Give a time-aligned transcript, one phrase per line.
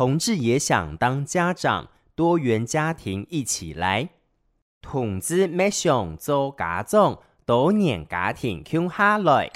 [0.00, 4.08] 同志也想当家长，多元家庭一起来。
[4.80, 9.50] 同志没想做家长，多年家庭共下来。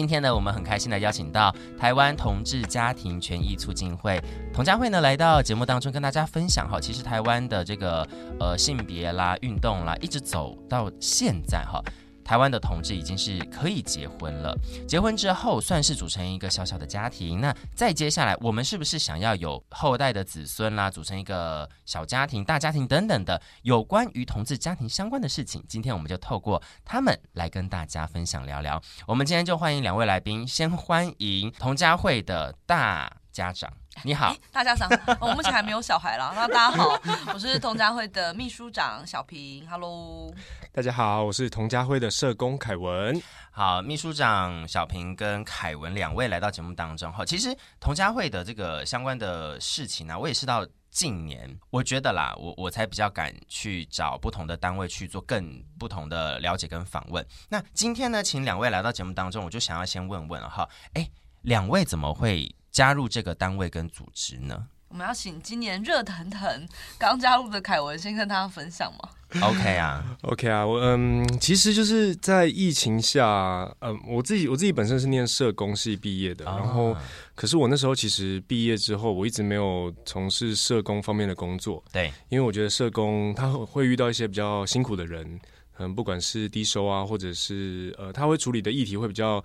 [0.00, 4.18] 今天呢，我们很开心的邀请到台湾同志家庭权益促进会
[4.50, 6.80] 同家会呢，来到节目当中跟大家分享哈。
[6.80, 8.08] 其实台湾的这个
[8.38, 11.84] 呃性别啦、运动啦，一直走到现在哈。
[12.30, 17.40] 台湾的同志已经是可以结婚了，结婚之后算是组成一个小小的家庭。
[17.40, 25.60] 那再接下来，我们是不是想要有后代的子孙啦，组成一个小家庭、大家庭等等的有关于同志家庭相关的事情？
[25.68, 28.80] 今天我们就透过他们来跟大家分享聊聊。
[29.08, 33.68] 我们今天就欢迎两位来宾，先欢迎同家会的大家长。
[34.02, 34.88] 你好，大家好。
[35.20, 36.32] 我目前还没有小孩啦。
[36.36, 36.98] 那大家好，
[37.34, 39.68] 我是童家会的秘书长小平。
[39.68, 40.32] Hello，
[40.72, 43.20] 大家好，我是童家会的社工凯文。
[43.50, 47.12] 好，秘书长小平跟凯文两位来到节目当中。
[47.12, 57.24] 哈，其实童家会的这个相关的事情呢、啊，我也是到近年，我觉得啦，我我才比较敢去找不同的单位去做更不同的了解跟访问。
[57.50, 61.06] 那今天呢，请两位来到节目当中，我就想要先问问哈，哎，
[61.42, 64.66] 两位怎么会加入这个单位跟组织呢？
[64.88, 66.68] 我们要请今年热腾腾
[66.98, 69.08] 刚加入的凯文先跟大家分享吗
[69.40, 76.96] ？OK 啊，OK 啊，我嗯，其实就是在疫情下，嗯，我自己我自己本身是念社工系毕业的，然后
[77.36, 85.40] 可是我那时候其实毕业之后，我一直没有从事社工方面的工作，对，因为我觉得社工他会遇到一些比较辛苦的人，
[85.78, 89.40] 嗯，不管是低收啊，或者是呃，他会处理的议题会比较，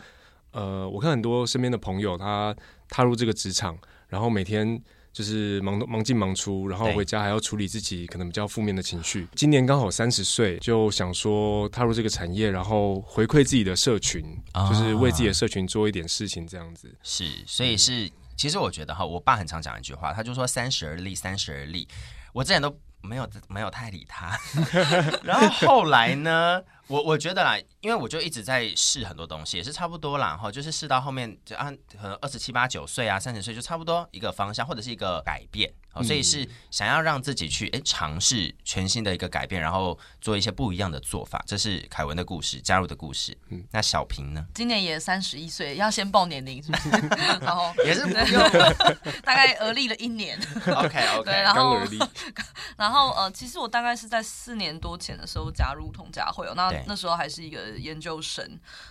[0.55, 2.55] 呃，我看很多身边的朋友他。
[2.87, 3.75] 踏入这个职场，
[4.07, 4.79] 然后每天
[5.11, 9.27] 就是忙忙进忙出，然后回家还要处理自己可能比较负面的情绪。
[9.33, 16.95] 今年刚好三十岁，就想说踏入这个产业，然后回馈自己的社群，哦，就是为自己的社群做一点事情，这样子。
[17.01, 18.07] 是，所以是，
[18.37, 21.87] 其实我觉得哈，我爸很常讲一句话，他就说“三十而立，三十而立”。
[22.33, 22.71] 我之前都
[23.01, 24.37] 没有没有太理他，
[25.25, 26.61] 然后后来呢？
[26.87, 41.43] 我我觉得啦，因为我就一直在试很多东西，也是差不多啦，哈，就是试到后面就按可能二十七八九岁啊，三十岁就差不多一个方向或者是一个改变，好，所以是想要让自己去诶尝试全新的一个改变，然后做一些不一样的做法。
[41.47, 43.35] 这是凯文的故事，加入的故事。
[43.49, 44.45] 嗯，那小平呢？
[44.53, 46.89] 今年也三十一岁，要先报年龄是不是？
[47.41, 48.43] 然后也是不用，
[49.23, 50.37] 大概而立了一年。
[50.67, 51.79] OK OK，然后
[52.77, 56.75] 然后呃，其实我大概是在四年多前的时候加入同家会哦，那。
[56.87, 58.45] 那时候还是一个研究生，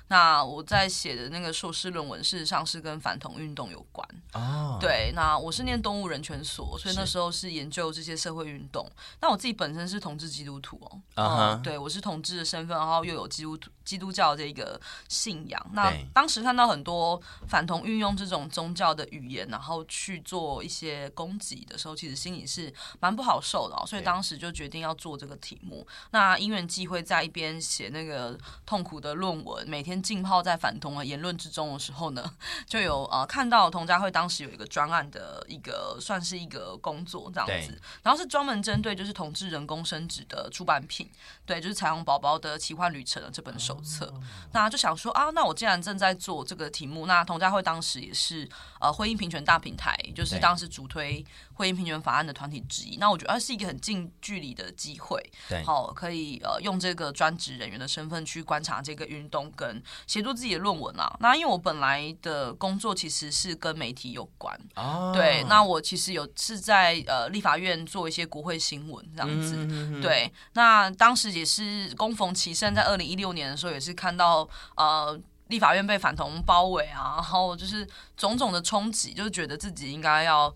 [0.09, 4.09] 那我在写的那个硕士论文，事实上是跟反同运动有关。
[4.33, 8.91] 哦，对，那我是念动物人权所，所以那时候是研究这些社会运动。
[9.21, 11.59] 那我自己本身是同志基督徒哦，啊、uh -huh.
[11.59, 15.71] 嗯，对，我是同志的身份，然后又有基督徒基督教这个信仰。
[15.72, 23.84] 那当时看到很多反同运用这种宗教的语言，然后去做一些攻击的时候，其实心里是蛮不好受的哦。
[23.87, 25.87] 所以当时就决定要做这个题目。
[26.11, 27.61] 那因缘际会在一边。
[27.75, 32.34] 写那个痛苦的论文，每天浸泡在反同的言论之中的时候呢，
[32.67, 41.11] 就有呃看到同家会当时有一个专案的一个算是一个工作这样子，然后是专门针对就是同志人工生殖的出版品，
[41.47, 48.49] 对，就是彩虹宝宝的奇幻旅程的这本手册，哦，那就想说啊，那我既然正在做这个题目，那同家会当时也是
[48.81, 51.25] 呃婚姻平权大平台，就是当时主推
[51.55, 57.65] 婚姻平权法案的团体之一，那我觉得是一个很近距离的机会，对，好可以呃用这个专职人。
[57.65, 61.17] 员的身份去观察这个运动，跟协助自己的论文啊。
[61.19, 65.12] 那因为我本来的工作其实是跟媒体有关，oh.
[65.15, 65.43] 对。
[65.49, 70.03] 那我其实有是在呃立法院做一些国会新闻这样子，mm -hmm.
[70.03, 70.31] 对。
[70.53, 77.87] 那当时也是恭逢其盛，在二零一六年的时候，也是看到呃立法院被反同包围啊，然后就是
[78.17, 80.55] 种种的冲击，就是觉得自己应该要。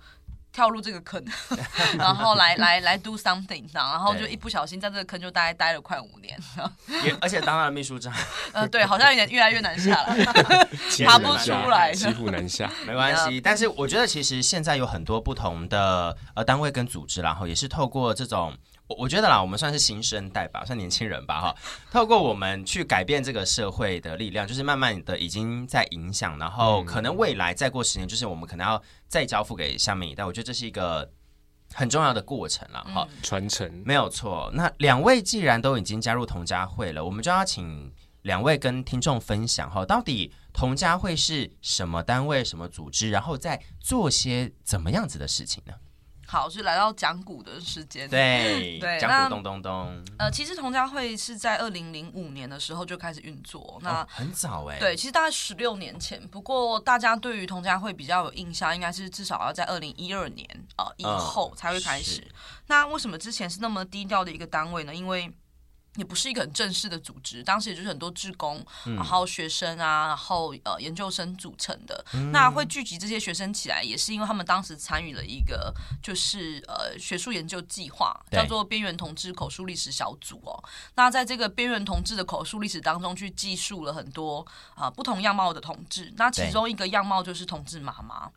[0.51, 1.23] 跳入这个坑，
[1.99, 6.37] 然后来来来 do something，然后就一不小心在这个坑就大概待了快五年，
[7.05, 8.13] 也而且当了秘书长，
[8.53, 10.25] 呃，对，好像有点越来越难下来，
[11.07, 13.41] 爬不出来，骑虎难下， 没关系。
[13.41, 18.57] 但是我觉得其实现在有很多不同的呃单位跟组织，然后也是透过这种。
[18.89, 21.55] 我我觉得啦，我们算是新生代吧，算年轻人吧，哈。
[21.91, 30.25] 透过我们去改变这个社会的力量，就是慢慢的已经在影响，然后可能未来再过十年，就是我们可能要再交付给下面一代。
[30.25, 31.11] 我觉得这是一个
[31.75, 33.07] 很重要的过程了，哈。
[33.23, 34.51] 传承没有错。
[34.55, 37.93] 那两位既然都已经加入同家会了，我们就要请
[38.23, 45.75] 两位跟听众分享哈，到底同家会是什么单位、什么组织，然后再做些怎么样子的事情呢？
[46.31, 48.07] 好，是来到讲股的时间。
[48.07, 50.05] 对对，讲股咚咚咚。
[50.19, 54.79] 呃，其实同家会是在二零零五年的时候就开始运作，那、哦、很早哎。
[54.79, 56.21] 对，其实大概十六年前。
[56.29, 60.47] 不过大家对于同家会比较有印象，应该是至少要在二零一二年
[60.77, 62.23] 啊、呃、以后才会开始。
[62.67, 64.95] 那为什么之前是那么低调的一个单位呢？
[64.95, 65.33] 因为
[65.99, 72.05] 也不是一个很正式的组织，当时也就是很多志工，嗯、然后学生啊，然后呃研究生组成的。
[72.15, 80.63] 嗯、那会聚集这些学生起来，也是因为他们当时参与了一个就是呃学术研究计划，叫做边缘同志口述历史小组哦。
[80.95, 86.13] 那在这个边缘同志的口述历史当中，去记述了很多啊、呃、不同样貌的同志。
[86.17, 88.31] 那其中一个样貌就是同志妈妈。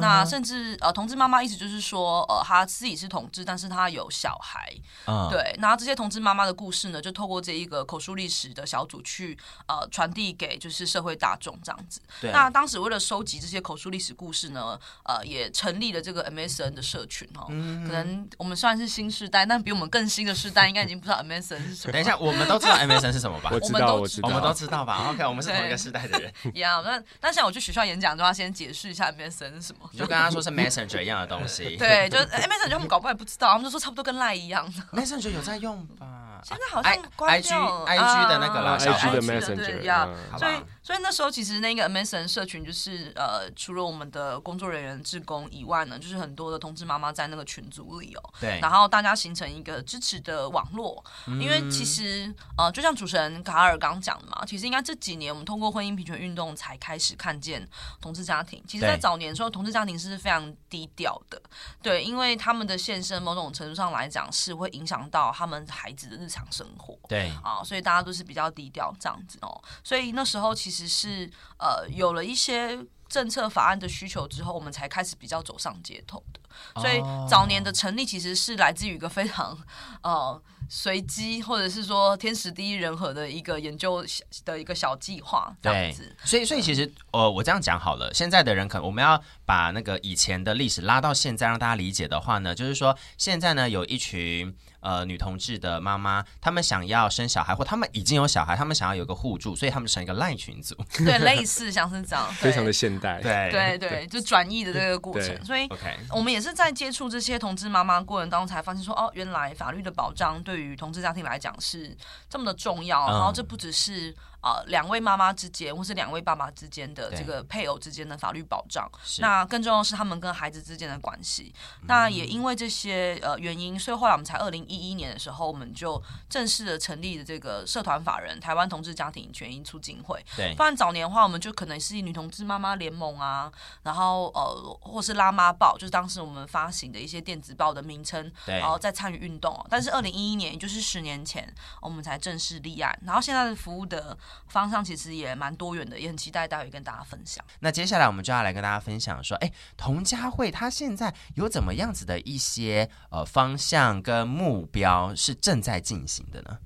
[0.00, 4.72] 那甚至呃同志妈妈意思就是说呃她自己是同志，但是她有小孩。
[5.06, 12.00] 嗯、对，然后这些同志妈妈的故事呢，就透过这一个口述历史的小组去呃传递给就是社会大众这样子。
[12.20, 12.30] 对。
[12.32, 17.46] 那当时为了收集这些口述历史故事呢，呃，也成立了这个 MSN 的社群哦。
[17.50, 17.86] 嗯。
[17.86, 21.92] 可能我们算是新世代，但比我们更新的世代应该已经不知道 MSN 是什么。
[21.92, 23.50] 等一下，我们都知道 MSN 是什么吧？
[23.54, 26.32] 我知道，我知道，我们都知道吧？OK，我们是同一个世代的人。
[26.54, 26.82] 一样。
[26.84, 29.88] 那那像我去学校演讲的话，先解释一下 MSN 是什么。
[29.96, 31.76] 就跟他说是 Messenger 一样的东西。
[31.78, 34.72] 对，就 MSN 他们搞不好也不知道，他们就说差不多跟 Line 一样。
[34.92, 36.06] Messenger 有在用吧？
[36.44, 40.08] 现在好像关掉了 I G I G 的那个啦，小 I G 的 Messenger，呀，
[40.38, 40.54] 所以
[40.88, 57.68] 所以那时候其实那个 MSN 社群就是呃，除了我们的工作人员、职工以外呢，就是很多的同志妈妈在那个群组里哦，对，然后大家形成一个支持的网络，因为其实呃，就像主持人卡尔刚讲的嘛，其实应该这几年我们通过婚姻平权运动才开始看见
[58.00, 61.38] 同志家庭，其实在早年的时候，同志家庭是非常低调的，
[61.82, 67.30] 对，因为他们的现身某种程度上来讲是会影响到他们孩子的日常生活，对。
[67.44, 69.62] 啊，所以大家都是比较低调这样子哦。
[69.84, 71.28] 所以那时候其实是
[71.58, 72.78] 呃有了一些
[73.08, 76.40] 政策法案的需求之后，我们才开始比较走上街头的。
[76.80, 79.56] 所以早年的成立其实是来自于一个非常
[80.02, 84.04] 呃随机或者是说天时地利人和的一个研究
[84.44, 86.14] 的一个小计划这样子。
[86.24, 94.54] 所以所以其实呃我这样讲好了，现在的人可能我们要把那个以前的历史拉到现在让大家理解的话呢，就是说现在呢有一群。
[94.80, 105.44] 呃，女同志的妈妈，她们想要生小孩，或她们已经有小孩，她们想要有个互助，所以她们成一个赖群组，对，类似像是这样， 非常的现代，对对对，就转译的这个过程。
[105.44, 111.96] 所以，OK，我们也是在接触这些同志妈妈过程当中，才发现说，哦，原来法律的保障对于同志家庭来讲是
[112.30, 114.14] 这么的重要，嗯、然后这不只是。
[114.40, 118.88] 啊，两位妈妈之间，或是两位爸爸之间的这个配偶之间的法律保障，
[119.18, 121.52] 那更重要的是他们跟孩子之间的关系。
[121.88, 126.00] 那也因为这些呃原因，所以后来我们才二零一一年的时候，我们就
[126.30, 130.24] 正式的成立了这个社团法人台湾同志家庭权益促进会。
[130.36, 133.50] 对，不然早年的话，我们就可能是女同志妈妈联盟啊，
[133.82, 139.66] 然后呃，或是拉妈报，就是当时我们发行的一些电子报的名称，然后再参与运动。
[139.68, 141.52] 但是二零一一年，也就是十年前，
[141.82, 142.96] 我们才正式立案。
[143.04, 144.16] 然后现在的服务的。
[144.48, 147.44] 方向其实也蛮多元的，也很期待待会跟大家分享。
[147.60, 156.58] 那接下来我们就要来跟大家分享说，哎，同家会它现在有怎么样子的一些呃方向跟目标是正在进行的呢？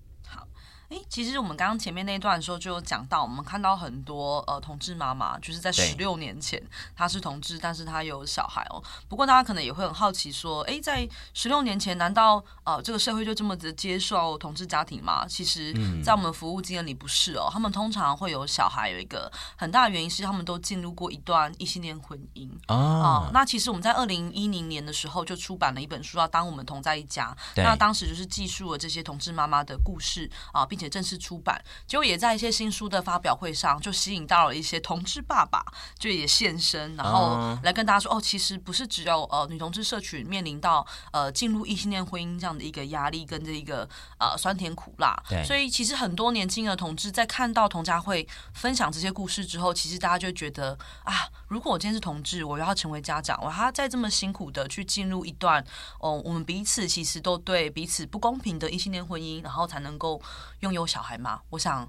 [0.92, 6.62] 诶，其实我们刚刚前面那一段的时候就有讲到，我们看到很多呃同志妈妈，就是在十六年前
[6.94, 8.82] 她是同志，但是她有小孩哦。
[9.08, 15.26] 不过大家可能也会很好奇说，诶，在十六年前，难道呃这个社会就这么的接受同志家庭吗？
[15.26, 15.72] 其实，
[16.05, 23.31] 在我们服务经验里不是哦，他们通常会有小孩，有一个很大的原因是他们都进入过一段异性恋婚姻啊、呃。
[23.32, 35.65] 那其实我们在二零一零年的时候就出版了一本书，叫《当我们同在一家》，那当时就是记述了这些同志妈妈的故事啊、呃，并且正式出版，结果也在一些新书的发表会上，就吸引到了一些同志爸爸，
[35.96, 55.62] 就也现身，然后来跟大家说：“哦，其实不是只有呃女同志社群面临到呃进入异性恋婚姻这样的一个压力跟这一个呃酸甜苦辣。”所以其实很多年轻的同志在看到同家会分享这些故事之后，其实大家就觉得啊，如果我今天是同志，我要成为家长，我还要再这么辛苦的去进入一段
[56.01, 60.20] 哦、呃，我们彼此其实都对彼此不公平的异性恋婚姻，然后才能够
[60.62, 61.12] 拥有小孩。
[61.22, 61.88] 嘛，我想，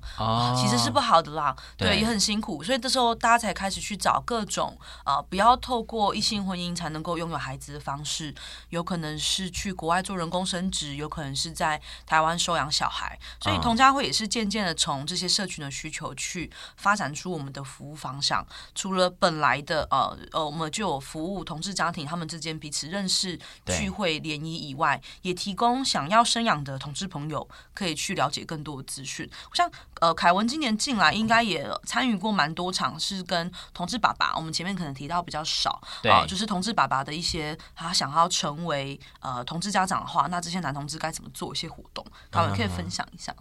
[0.56, 8.36] 其实是不好的啦，对，对，也很辛苦，所以这时候大家才开始去找各种啊、呃，不要透过异性婚姻才能够拥有孩子的方式，
[8.70, 18.46] 有可能是去国外做人工生殖，有可能是在台湾收养小孩，所以同家会也是渐渐的从这些社群的需求去发展出我们的服务方向。
[18.76, 29.30] 除了本来的呃呃，我们就有服务同志家庭他们之间彼此认识、聚会联谊以外，也提供想要生养的同志朋友可以去了解更更多的资讯。
[29.54, 34.34] 像呃，凯文今年进来，应该也参与过蛮多场，是跟同志爸爸。
[34.38, 42.06] 我们前面可能提到比较少，对、呃，就是同志爸爸的一些，他想要成为呃同志家长的话，那这些男同志该怎么做一些活动？
[42.32, 43.36] 他们可以分享一下。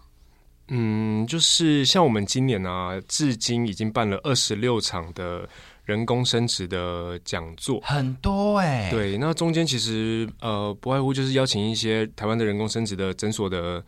[0.69, 5.47] 嗯，就是像我们今年啊，至今已经办了二十六场的
[5.83, 8.89] 人工生殖的讲座，很多哎、欸。
[8.89, 13.83] 对，那中间其实呃，不外乎就是邀请一些台湾的人工生殖的诊所的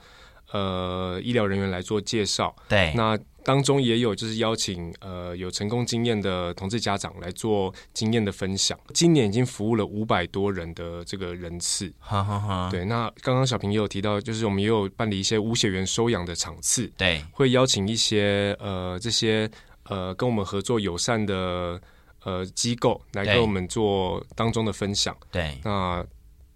[0.55, 2.55] 呃医疗人员来做介绍。
[2.69, 3.17] 对，那。
[3.45, 8.75] 当中也有就是邀请呃有成功经验的同志家长来做经验的分享。
[8.91, 12.69] 今年已经服务了五百多人的这个人次，哈哈哈。
[12.71, 19.47] 对，那刚刚小平也有提到，就是我们也有办理一些无血缘收养的场次，对，会邀请一些呃这些
[19.83, 21.79] 呃跟我们合作友善的
[22.23, 26.03] 呃机构来跟我们做当中的分享，对，那。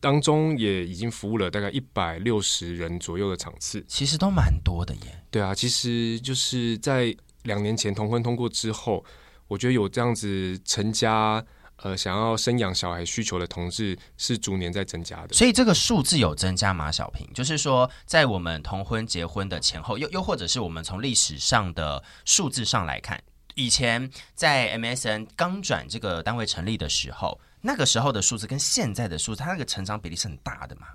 [0.01, 5.23] 当中也已经服务了大概一百六十人左右的场次，其实都蛮多的耶。
[5.29, 7.13] 对啊，其实就是在
[7.43, 9.03] 两年前同婚通过之后，
[9.47, 11.43] 我觉得有这样子成家
[11.77, 15.33] 呃想要生养小孩需求的同志是逐年在增加的。
[15.33, 16.89] 所以这个数字有增加吗？
[16.89, 23.21] 小平，就是说在我们同婚结婚的前后，又又或者是我们从历史上的数字上来看，
[23.55, 27.39] 以前在 MSN 刚转这个单位成立的时候。
[27.61, 30.87] 那个时候的数字跟现在的数字，它那个成长比例是很大的嘛？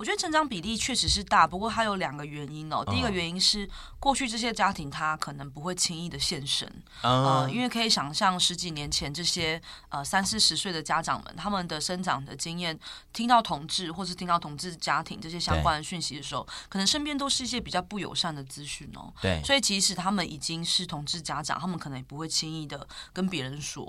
[0.00, 2.82] 我觉得成长比例确实是大，不过它有两个原因哦。
[2.90, 6.66] 第一个原因是过去这些家庭他可能不会轻易的现身，
[7.02, 12.80] 呃，因为可以想象十几年前这些呃三四十岁的家长们，他们的生长的经验，
[13.12, 19.12] 听到同志或是听到同志家庭这些相关的讯息的时候，可能身边都是一些比较不友善的资讯哦。
[19.20, 23.84] 对，所以即使他们已经是同志家长，他们可能也不会轻易的跟别人说。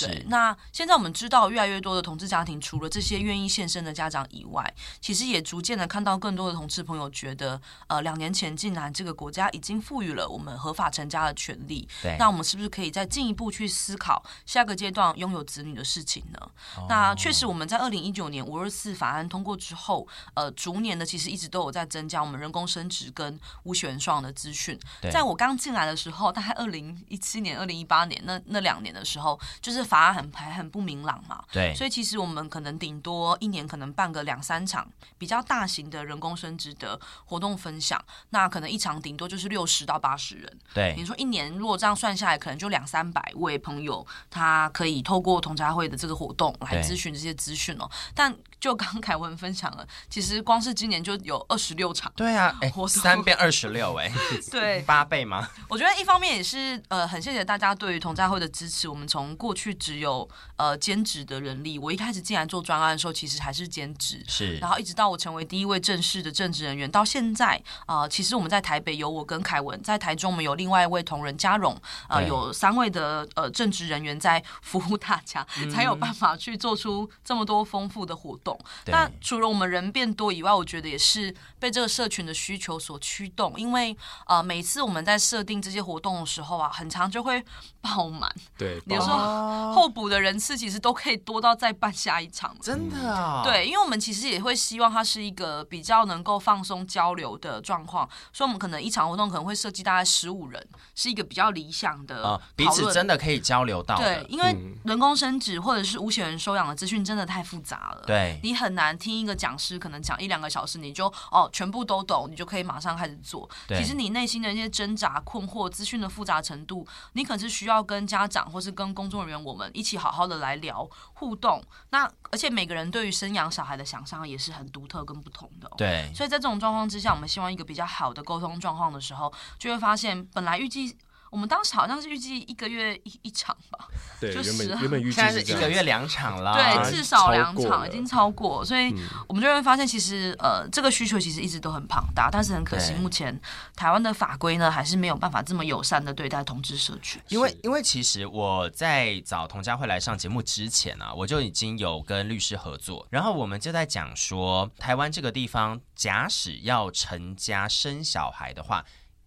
[0.00, 0.26] 对，是。
[0.28, 5.42] 那现在我们知道越来越多的同志家庭，除了这些愿意现身的家长以外，其实也。
[5.54, 16.38] 逐渐的看到更多的同志朋友觉得，呃，两年前竟然这个国家已经赋予了我们合法成家的权利，对，那我们是不是可以再进一步去思考下个阶段拥有子女的事情呢？
[16.76, 24.76] 哦、那确实我们在二零一九年五二四法案通过之后，呃，逐年的其实一直都有在增加我们人工生殖跟无血缘双的资讯。
[25.12, 35.43] 在我刚进来的时候，大概二零一七年、二零一八年那那两年的时候，就是法案很还很不明朗嘛，对，所以其实我们可能顶多一年可能办个两三场比较。
[35.44, 40.58] 大型的人工生殖的活动分享，那可能一场顶多就是六十到八十人。
[40.74, 47.88] 对，你说一年如果这样算下来，可能就两三百位朋友，他可以透过同家会的这个活动来咨询这些资讯哦。
[48.14, 52.12] 但就刚凯文分享了，其实光是今年就有二十六场。
[52.16, 54.10] 对啊，哎，三变二十六，哎，
[54.50, 55.48] 对，八倍吗？
[55.68, 58.88] 我觉得一方面也是呃，很谢谢大家对于同家会的支持。
[58.88, 71.76] 我们从过去只有呃兼职的人力，我一开始进来做专案的时候，其实还是兼职，是，然后一直到我成为第一位正式的正职人员，到现在啊、呃，其实我们在台北有我跟凯文，在台中我们有另外一位同仁嘉荣，
[72.08, 78.43] 呃，有三位的呃正职人员在服务大家，嗯，才有办法去做出这么多丰富的活动。
[78.86, 83.96] 那除了我们人变多以外，我觉得也是被这个社群的需求所驱动，因为
[84.26, 87.44] 呃，每次我们在设定这些活动的时候啊，很长就会
[87.80, 95.64] 爆满，对， 有时候候补的人次其实都可以多到再办下一场，真的啊，对，因为我们其实也会希望它是一个。
[95.74, 103.96] 比较能够放松交流的状况，所以我们可能一场活动可能会设计大概十五人，是一个比较理想的彼此真的可以交流到。
[103.96, 113.48] 对，因为人工生殖或者是无血缘收养的资讯真的太复杂了，对，你很难听一个讲师可能讲一两个小时，你就哦全部都懂，你就可以马上开始做。
[113.68, 121.62] 其实你内心的一些挣扎、困惑、资讯的复杂程度，你可能是需要跟家长或是跟工作人员我们一起好好的来聊互动。
[121.90, 125.70] 那而且每个人对于生养小孩的想象也是很独特跟不同的。
[125.76, 130.96] 对，所以在这种状况之下，我们希望一个比较好的沟通状况的时候，就会发现本来预计。
[131.34, 133.88] 我们当时好像是预计一个月一一场吧，
[134.20, 138.94] 对，就原本原本预计是一个月两场啦，对，至少两场已经超过，所以
[139.26, 143.36] 我们就会发现，其实呃，这个需求其实一直都很庞大，但是很可惜，目前
[143.74, 147.20] 台湾的法规呢，还是没有办法这么友善的对待同志社群。
[147.30, 158.84] 因为因为其实我在找童佳慧来上节目之前啊，我就已经有跟律师合作，然后我们就在讲说，台湾这个地方，假使要成家生小孩的话。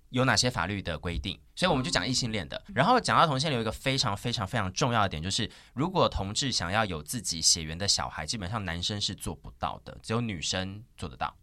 [0.09, 1.39] 有哪些法律的规定？
[1.55, 2.61] 所以我们就讲异性恋的。
[2.73, 11.35] 然后讲到同性恋，有一个非常非常非常重要的点，就是如果同志想要有自己血缘的小孩，基本上男生是做不到的，只有女生做得到，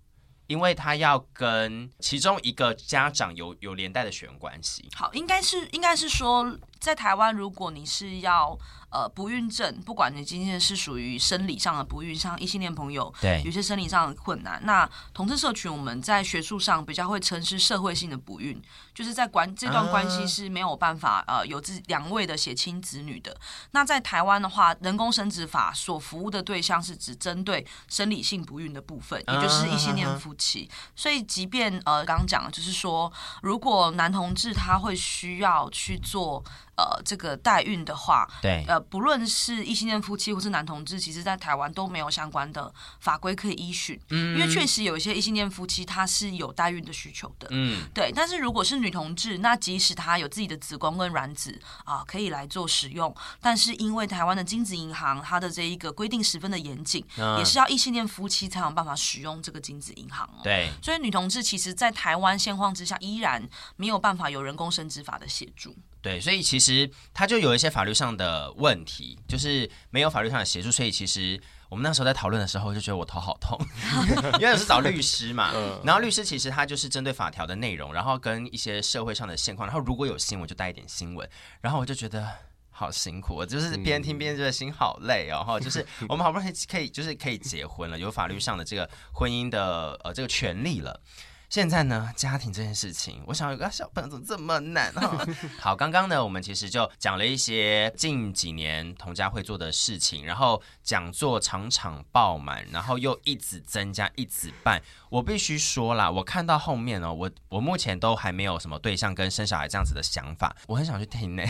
[0.47, 4.89] 因为他要跟其中一个家长有有连带的血缘关系。
[4.95, 6.59] 好，应该是应该是说。
[6.81, 8.59] 在台湾，如果你是要
[8.95, 18.63] 呃不孕症，不管你今天是属于生理上的不孕，像异性恋朋友，对，有些生理上的困难，那同志社群我们在学术上比较会称是社会性的不孕，
[18.95, 23.37] 就是在关这段关系是没有办法呃有自两位的血亲子女的。
[23.73, 30.71] 那在台湾的话，人工生殖法所服务的对象是只针对生理性不孕的部分，也就是异性恋夫妻。
[30.95, 36.45] 所以，即便呃刚刚讲的就是说，如果男同志他会需要去做。
[36.77, 48.11] 呃，这个代孕的话，对，呃，不论是异性恋夫妻或是男同志，其实在台湾都没有相关的法规可以依循，嗯，因为确实有一些异性恋夫妻他是有代孕的需求的，嗯，对。
[48.13, 60.71] 但是如果是女同志，那即使她有自己的子宫跟卵子啊，呃，可以来做使用，但是因为台湾的精子银行它的这一个规定十分的严谨，嗯，也是要异性恋夫妻才有办法使用这个精子银行哦，对。
[60.83, 63.43] 所以女同志其实，在台湾现况之下，依然
[63.77, 65.75] 没有办法有人工生殖法的协助。
[66.03, 70.71] 对，所以其实它就有一些法律上的问题，就是没有法律上的协助。
[70.71, 71.41] 所以其实
[71.75, 73.59] 我们那时候在讨论的时候，就觉得我头好痛，
[74.39, 75.53] 因为我是找律师嘛。
[75.83, 81.29] 然后律师其实他就是针对法条的内容，然后跟一些社会上的现况，然后如果有新闻就带一点新闻。
[81.61, 82.25] 然后我就觉得
[82.71, 85.39] 好辛苦，我就是边听边觉得心好累哦。
[85.39, 91.01] 然后就是我们好不容易可以就是可以结婚了，有法律上的这个婚姻的呃这个权利了。
[91.49, 95.27] 现在呢，家庭这件事情，我想有个小朋友怎么这么难啊？
[95.61, 104.83] 好，刚刚呢，我们其实就讲了一些近几年童家会做的事情，然后讲座场场爆满，然后又一直增加，一直办。
[105.11, 111.43] 我必须说啦，我看到后面哦，我我目前都还没有什么对象跟生小孩这样子的想法，我很想去听呢。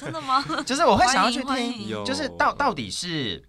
[0.00, 0.42] 真的吗？
[0.64, 3.44] 就是我会想要去听，就是到到底是。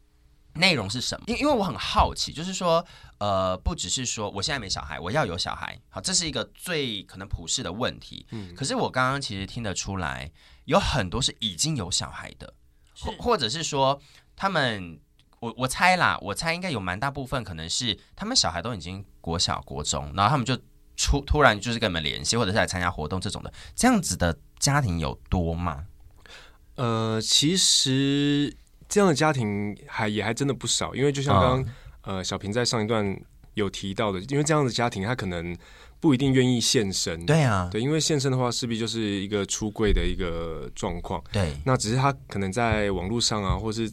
[0.56, 1.26] 内容是什么？
[1.28, 2.86] 因因为我很好奇，就是说，
[3.18, 8.26] 呃，不只是说我现在没小孩，我要有小孩，好，这是一个最可能普世的问题。
[8.30, 10.32] 嗯，可是我刚刚其实听得出来，
[10.66, 12.54] 有很多是已经有小孩的，
[13.00, 14.00] 或或者是说，
[14.36, 15.00] 他们，
[15.40, 20.56] 我我猜啦，我猜应该有蛮大部分可能是他们小孩都已经国小、国中，然后他们就
[20.96, 25.88] 出突然就是跟你们联系，或者是来参加活动这种的，这样子的家庭有多吗？
[26.76, 28.56] 呃，其实。
[28.94, 31.66] 这样的家庭还也还真的不少，因为就像刚刚、哦、
[32.18, 33.20] 呃小平在上一段
[33.56, 35.58] 有提到的，因为这样的家庭他可能
[36.00, 43.92] 不一定愿意现身，对啊，对，因为现身的话势必就是一个出柜的一个状况，对，那只是他可能在网络上啊，或是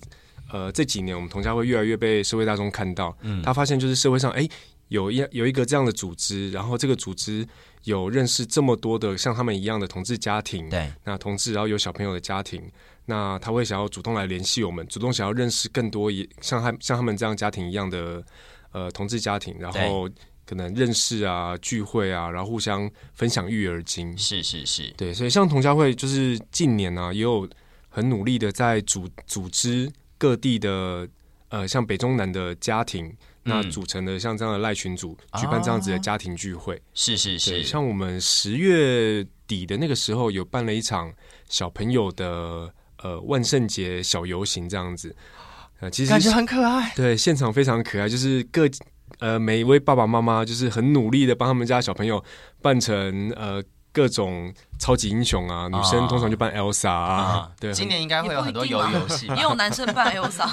[0.52, 4.46] 呃这几年我们同家会越来越被社会大众看到，嗯，他发现就是社会上哎
[4.88, 7.48] 有一有一个这样的组织，然后这个组织
[7.84, 12.62] 有认识这么多的像他们一样的同志家庭，对，那同志然后有小朋友的家庭。
[13.10, 18.24] 那他会想要主动来联系我们，主动想要认识更多也像他像他们这样家庭一样的
[18.70, 20.08] 呃同志家庭，然后
[20.46, 24.16] 可能认识啊聚会啊，然后互相分享育儿经。
[24.16, 27.48] 是是是，对，所以像同家会就是近年呢、啊、也有
[27.88, 31.08] 很努力的在组组织各地的
[31.48, 36.76] 呃像北中南的家庭，嗯、那组成的像这样的赖群组举办这样子的家庭聚会。
[36.76, 41.12] 哦、是是是，像我们十月底的那个时候有办了一场
[41.48, 42.72] 小朋友的。
[43.02, 45.14] 呃，万圣节小游行这样子，
[45.80, 46.92] 呃，其实感觉很可爱。
[46.94, 48.68] 对，现场非常可爱，就是各
[49.18, 52.22] 呃每一位爸爸妈妈就是很努力的帮他们家小朋友
[52.62, 57.14] 扮成呃各种超级英雄啊，女生通常就扮 Elsa 啊。
[57.14, 60.48] 啊对，今年应该会有很多游游戏，也有男生扮 Elsa。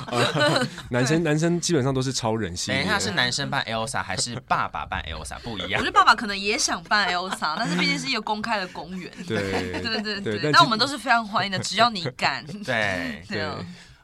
[0.89, 2.79] 男生男生基本上都是超人系列。
[2.81, 5.79] 等一下是男生扮 Elsa 还是爸爸扮 Elsa 不一样？
[5.79, 9.11] 我觉得爸爸可能也想扮 Elsa， 但是毕竟是一个公开的公园。
[9.27, 10.51] 对对对对对。
[10.51, 12.45] 那我们都是非常欢迎的，只要你敢。
[12.65, 13.43] 对对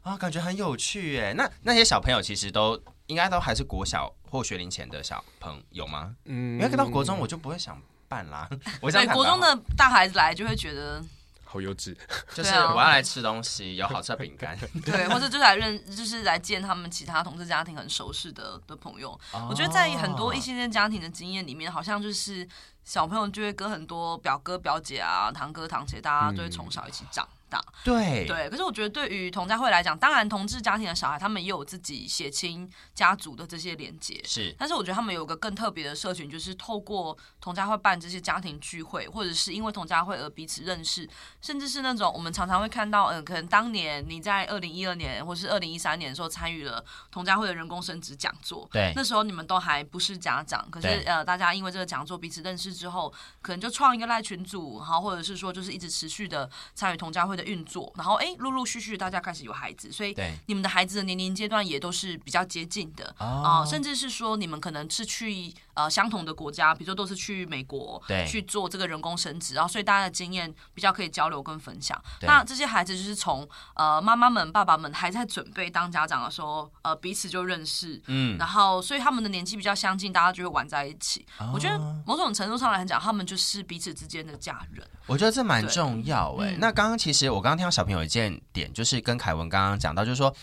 [0.04, 1.34] 啊，感觉很有趣耶。
[1.36, 6.14] 那那些小朋友其实都应该都还是国小或学龄前的小朋友吗？
[6.26, 7.82] 嗯，因为到国中我就不会想。
[8.30, 8.48] 啦，
[8.82, 11.04] 我想国中的大孩子来就会觉得
[11.44, 11.96] 好幼稚，
[12.34, 19.10] 就是我要来吃东西，有好吃的饼干， 对，或者就是来认，就是来见他们其他同事家庭很熟识的的朋友。
[19.32, 19.50] Oh.
[19.50, 22.48] 我觉得在很多异性恋家庭的经验里面，好像就是
[22.84, 27.28] 小朋友就会跟很多表哥表姐啊、堂哥堂姐，大家都会从小一起长。
[27.60, 34.56] 嗯对对，可是我觉得对于同家会来讲，当然同志家庭的小孩，他们也有自己血亲家族的这些连接，是。
[34.58, 41.08] 但是我觉得他们有个更特别的社群，就是透过同家会办这些家庭聚会，或者是因为同家会而彼此认识，
[41.42, 57.43] 甚至是那种我们常常会看到，嗯、呃，可能当年你在二零一二年或是二零一三年的时候参与了同家会的人工生殖讲座，对，那时候你们都还不是家长，可是呃，大家因为这个讲座彼此认识之后，可能就创一个赖群组，然后或者是说就是一直持续的参与同家会的。
[57.44, 72.02] 的运作，然后哎，陆陆续续大家开始有孩子，所以你们的孩子的年龄阶段也都是比较接近的啊、呃，甚至是说你们可能是去呃相同的国家，比如说都是去美国去做这个人工生殖，然后所以大家的经验比较可以交流跟分享。
[72.22, 81.26] 那这些孩子就是从呃妈妈们、爸爸们还在准备当家长的时候，呃彼此就认识，嗯，然后所以他们的年纪比较相近，大家就会玩在一起。
[81.40, 84.86] 哦、我觉得某种程度上来讲，他们就是彼此之间的家人。
[85.06, 86.58] 我觉得这蛮重要哎、欸。
[86.60, 90.34] 那刚刚其实我刚刚听到小朋友一件点，就是跟凯文刚刚讲到，就是说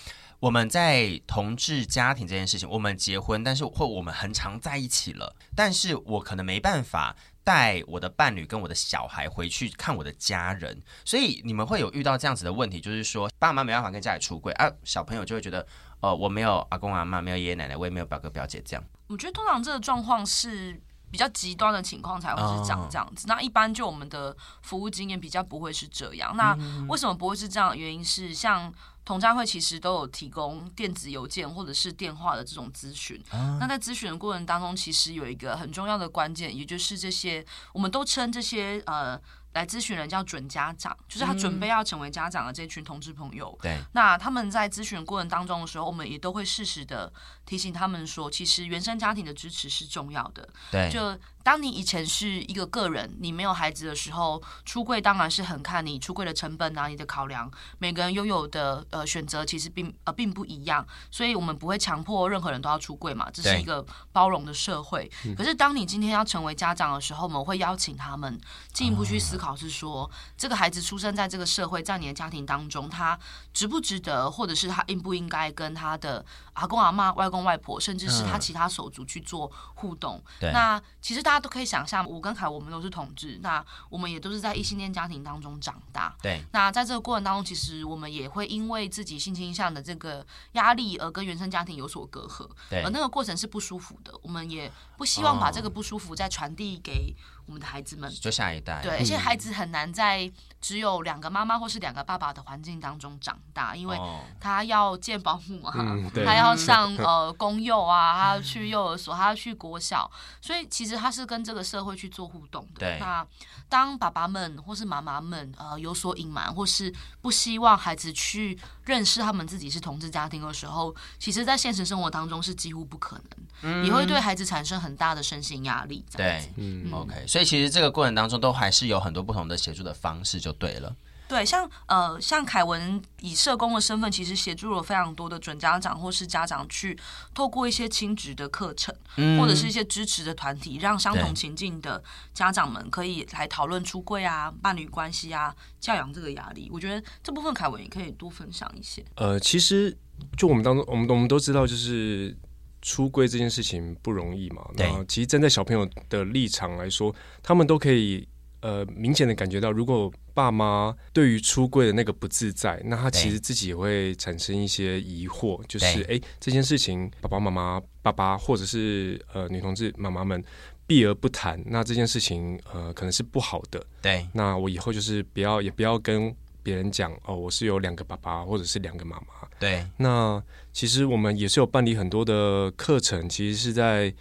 [0.40, 15.66] 我们在同志家庭这件事情，我们结婚，但是或我们很常在一起了，但是我可能没办法带我的伴侣跟我的小孩回去看我的家人，所以你们会有遇到这样子的问题，就是说爸妈没办法跟家里出柜啊，小朋友就会觉得，
[16.00, 18.82] 呃，我没有阿公阿妈，没有爷爷奶奶，我也没有表哥表姐这样。
[19.08, 20.80] 我觉得通常这个状况是。
[21.12, 23.36] 比较极端的情况才会是长这样子，oh.
[23.36, 26.36] 那一般就我们的服务经验比较不会是这样。
[26.36, 26.56] 那
[26.88, 28.72] 为什么不会是这样的原因是，像
[29.10, 33.20] 同家会其实都有提供电子邮件或者是电话的这种咨询。
[33.30, 33.40] Oh.
[33.58, 39.20] 那在咨询的过程当中，其实有一个很重要的关键，也就是这些我们都称这些呃。
[39.52, 43.58] 来咨询人叫准家长，就是他准备要成为家长的这群同志朋友。
[43.60, 47.12] 对、嗯，那他们在咨询过程当中的时候，我们也都会适时的
[47.44, 50.48] 提醒他们说，其实原生家庭的支持是重要的。
[50.70, 51.18] 对，就。
[51.42, 57.50] 当你以前是一个个人，你没有孩子的时候，出柜当然是很看你出柜的成本啊，你的考量。
[57.78, 65.10] 每个人拥有的呃选择其实并呃并不一样，所以我们不会强迫任何人都要出柜嘛，这是一个包容的社会。
[65.36, 68.38] 可是当你今天要成为家长的时候，我们会邀请他们
[68.72, 73.18] 进一步去思考，是说这个孩子出生在这个社会，在你的家庭当中，他
[73.52, 80.22] 值不值得，或者是他应不应该跟他的阿公阿妈、外公外婆，甚至是他其他手足去做互动？
[80.52, 86.12] 那其实大家都可以想象，我跟凯，我们都是同志，那我们也都是在异性恋家庭当中长大。
[86.20, 92.50] 对，那在这个过程当中，其实我们也会因为自己性倾向的这个压力而跟原生家庭有所隔阂。
[92.68, 97.14] 对，而那个过程是不舒服的，我们也不希望把这个不舒服再传递给
[97.50, 98.80] 我们的孩子们，就下一代。
[98.80, 103.98] 对，而且孩子很难在只有两个妈妈或是两个爸爸的环境当中长大，因为
[104.38, 110.08] 他要见保姆啊，嗯、他要 上呃公幼啊，他要去幼儿所，他要去国小，
[110.40, 112.98] 所以其实他是跟这个社会去做互动的。
[113.00, 113.26] 那
[113.68, 123.24] 当爸爸们或是妈妈们呃有所隐瞒，或是不希望孩子去认识他们自己是同志家庭的时候，其实，在现实生活当中是几乎不可能，
[123.62, 126.04] 嗯、也会对孩子产生很大的身心压力。
[126.12, 130.94] 对，嗯，OK，所以其实这个过程当中都还是有很多不同的协助的方式，就对了。
[131.28, 136.98] 对，像呃，像凯文以社工的身份，其实协助了非常多的准家长或是家长，去
[137.32, 142.02] 透过一些亲职的课程，嗯、或者是一些支持的团体，让相同情境的
[142.34, 146.68] 家长们可以来讨论出柜啊、伴侣关系啊、教养这个压力。
[146.72, 149.04] 我觉得这部分凯文也可以多分享一些。
[149.14, 149.96] 呃，其实
[150.36, 152.36] 就我们当中，我们我们都知道，就是
[152.82, 154.68] 出柜这件事情不容易嘛。
[154.76, 154.86] 对。
[154.86, 158.28] 那其实站在小朋友的立场来说，他们都可以。
[158.62, 170.44] 呃，明显的感觉到，如果爸妈对于出柜的那个不自在，那他其实自己也会产生一些疑惑，就是哎，这件事情爸爸妈妈、爸爸或者是呃女同志妈妈们
[170.86, 173.82] 避而不谈，那这件事情呃可能是不好的。
[174.02, 176.30] 对，那我以后就是不要也不要跟
[176.62, 179.48] 别人讲哦，我是有两个爸爸或者是两个妈妈。
[179.58, 184.12] 对，那其实我们也是有办理很多的课程，其实是在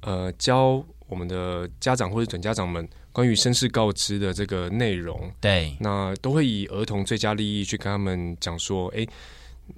[0.00, 2.88] 呃教我们的家长或者准家长们。
[3.14, 9.06] 关于身世告知的这个内容，对，那都会以儿童最佳利益去跟他们讲说，哎，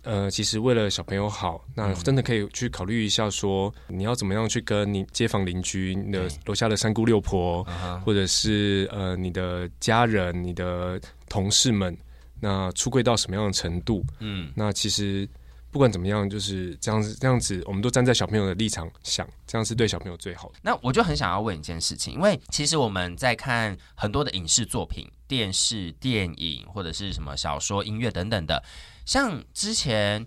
[0.03, 7.67] 呃，其实为了小朋友好，那真的可以去考虑一下，说你要怎么样去跟你街坊邻居、你的楼下的三姑六婆，
[8.05, 11.99] 或者是呃你的家人、你的同事们，
[12.39, 14.07] 那出柜到什么样的程度？
[14.21, 15.29] 嗯，那其实。
[15.75, 20.55] 不管怎么样，就是这样子，这样子，我们都站在小朋友的立场想，这样是对小朋友最好的。
[20.63, 28.63] 那我就很想要问一件事情，因为其实我们在看很多的影视作品、电视、电影或者是什么小说、音乐等等的，
[29.05, 30.25] 像之前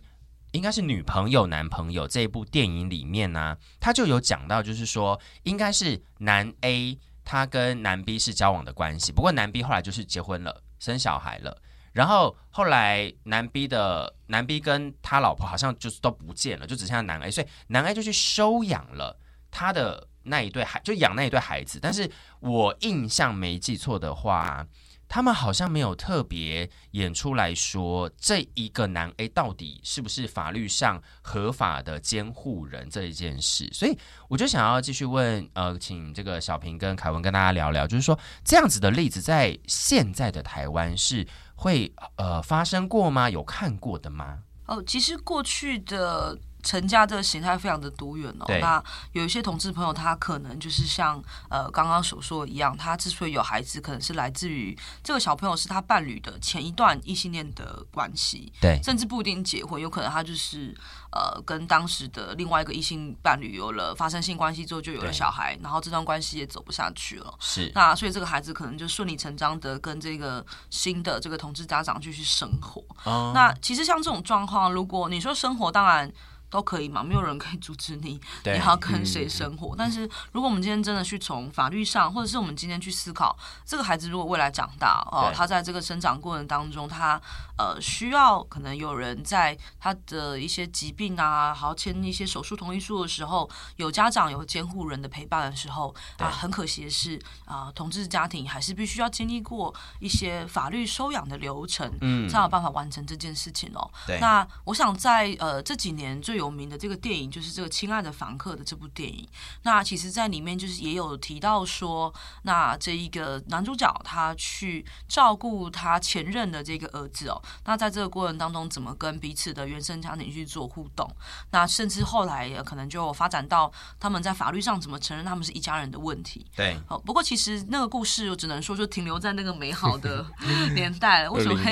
[0.51, 11.61] 应该是《女朋友男朋友》这一部电影里面呢、他就有讲到，就是说应该是男 A 他跟男 B 是交往的关系，不过男 B 后来就是结婚了，生小孩了。
[11.97, 21.79] 然后后来男 B 的男 B 跟他老婆好像就是都不见了，就只剩下男 A，所以男 A 就去收养了他的那一对孩，就养那一对孩子。
[21.81, 22.07] 但是
[22.39, 24.63] 我印象没记错的话，
[25.07, 33.67] 他们好像没有特别演出来说这一个男 A 到底是不是法律上合法的监护人这一件事。
[33.73, 33.97] 所以
[34.29, 41.25] 我就想要继续问，呃，请这个小平跟凯文跟大家聊聊，就是说这样子的例子在现在的台湾是。
[41.57, 43.29] 会呃发生过吗？
[43.29, 44.43] 有看过的吗？
[44.67, 46.37] 哦，其实过去的。
[46.67, 48.45] 成家这个形态非常的多元哦。
[48.59, 60.75] 那有一些同志朋友，他可能就是像呃刚刚所说的一样，他之所以有孩子，可能是来自于这个小朋友是他伴侣的前一段异性恋的关系，对，甚至不一定结婚，有可能他就是
[61.13, 67.71] 呃跟当时的另外一个异性伴侣有了发生性关系之后就有了小孩，然后这段关系也走不下去了，是。
[67.73, 72.83] 那所以这个孩子可能就顺理成章的跟这个新的这个同志家长继续生活。
[73.05, 73.31] 哦。
[73.33, 76.11] 那其实像这种状况，如果你说生活，当然。
[76.57, 79.75] 都可以嘛，没有人可以阻止你， 你要跟谁生活。
[79.75, 87.21] 嗯、但是，如果我们今天真的去从法律上，或者是我们今天去思考，这个孩子如果未来长大哦，他在这个生长过程当中，他
[87.59, 103.87] 呃需要可能有人在他的一些疾病啊，好签一些手术同意书的时候，有家长有监护人的陪伴的时候啊，很可惜的是啊、呃，同志家庭还是必须要经历过一些法律收养的流程，嗯，才有办法完成这件事情哦。
[104.19, 109.27] 那我想在呃这几年最有名的这个电影就是这个《亲爱的房客》的这部电影。
[109.63, 117.41] 那其实，在里面就是也有提到说，那这一个男主角他去照顾他前任的这个儿子哦。
[117.65, 121.09] 那在这个过程当中，怎么跟彼此的原生家庭去做互动？
[121.51, 126.45] 那甚至后来也可能就发展到他们在法律上怎么承认他们是一家人的问题。
[126.55, 126.77] 对。
[126.87, 130.25] 好，不过其实那个故事我只能说就停留在那个美好的
[130.75, 131.31] 年代了。
[131.31, 131.71] 为什么会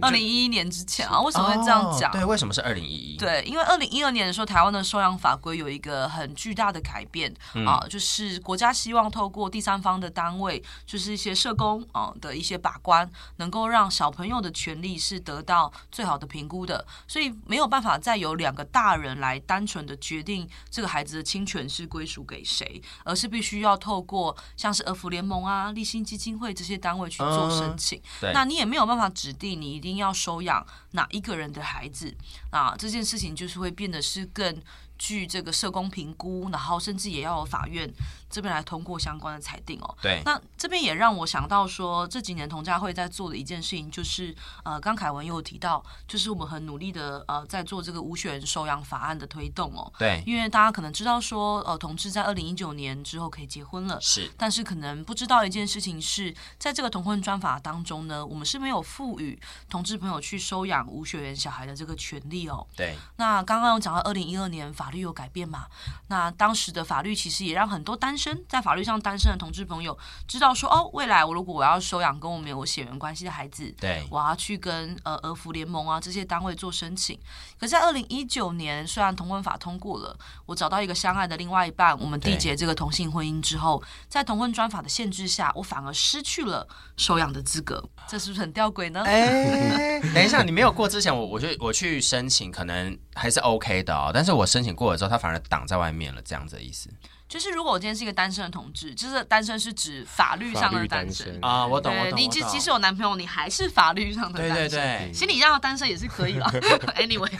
[0.00, 1.20] 二零一一年之前啊？
[1.20, 2.12] 为什么会这样讲？
[2.12, 3.16] 对，为什么是二零一一？
[3.16, 28.02] 对，因为二零一二年的时候，台湾的收养法规有一个很巨大的改变、嗯、啊，就是国家希望透过第三方的单位，就是一些社工啊的一些把关，能够让小朋友的权利是得到最好的评估的，所以没有办法再由两个大人来单纯的决定这个孩子的侵权是归属给谁，而是必须要透过像是儿福联盟啊、立新基金会这些单位去做申请。
[28.22, 32.12] 嗯、那你也没有办法指定你一定要收养哪一个人的孩子
[32.54, 33.90] 那，这件事情就是会变。
[33.94, 34.60] 得是更
[34.98, 37.88] 具这个社工评估，然后甚至也要有法院
[38.34, 39.96] 这边来通过相关的裁定哦。
[40.02, 49.92] 对，那这边也让我想到说，这几年同家会在做的一件事情，就是呃，刚凯文又有提到，就是我们很努力的呃，在做这个无血缘收养法案的推动哦。
[49.96, 62.66] 对，因为大家可能知道说，呃，同志在二零一九年之后可以结婚了，是，但是可能不知道一件事情是，在这个同婚专法当中呢，我们是没有赋予同志朋友去收养无血缘小孩的这个权利哦。
[62.74, 65.66] 对，那刚刚有讲到二零一二年法律有改变嘛？
[66.08, 69.96] 那当时的法律其实也让很多单身在法律上单身的同志朋友
[70.28, 77.18] 知道说，哦，未来我如果我要收养跟我没有血缘关系的孩子，对，我要去跟呃儿福联盟啊这些单位做申请。
[77.58, 89.02] 可是在二零一九年，虽然同婚法通过了，我找到一个相爱的另外一半，我们缔结这个同性婚姻之后，在同婚专法的限制下，我反而失去了收养的资格，这是不是很吊诡呢？
[89.04, 94.10] 哎， 等一下，你没有过之前，我我去我去申请，可能还是 OK 的哦。
[94.12, 96.90] 但是我申请过了之后，他反而挡在外面了，这样子的意思。
[97.26, 102.18] 就是如果我今天是一个单身的同志，就是单身是指法律上的单身啊，我懂我懂。
[102.18, 104.56] 你即即使有男朋友，你还是法律上的单身。
[104.56, 106.46] 对对对，心理上的单身也是可以了。
[106.96, 107.32] Anyway，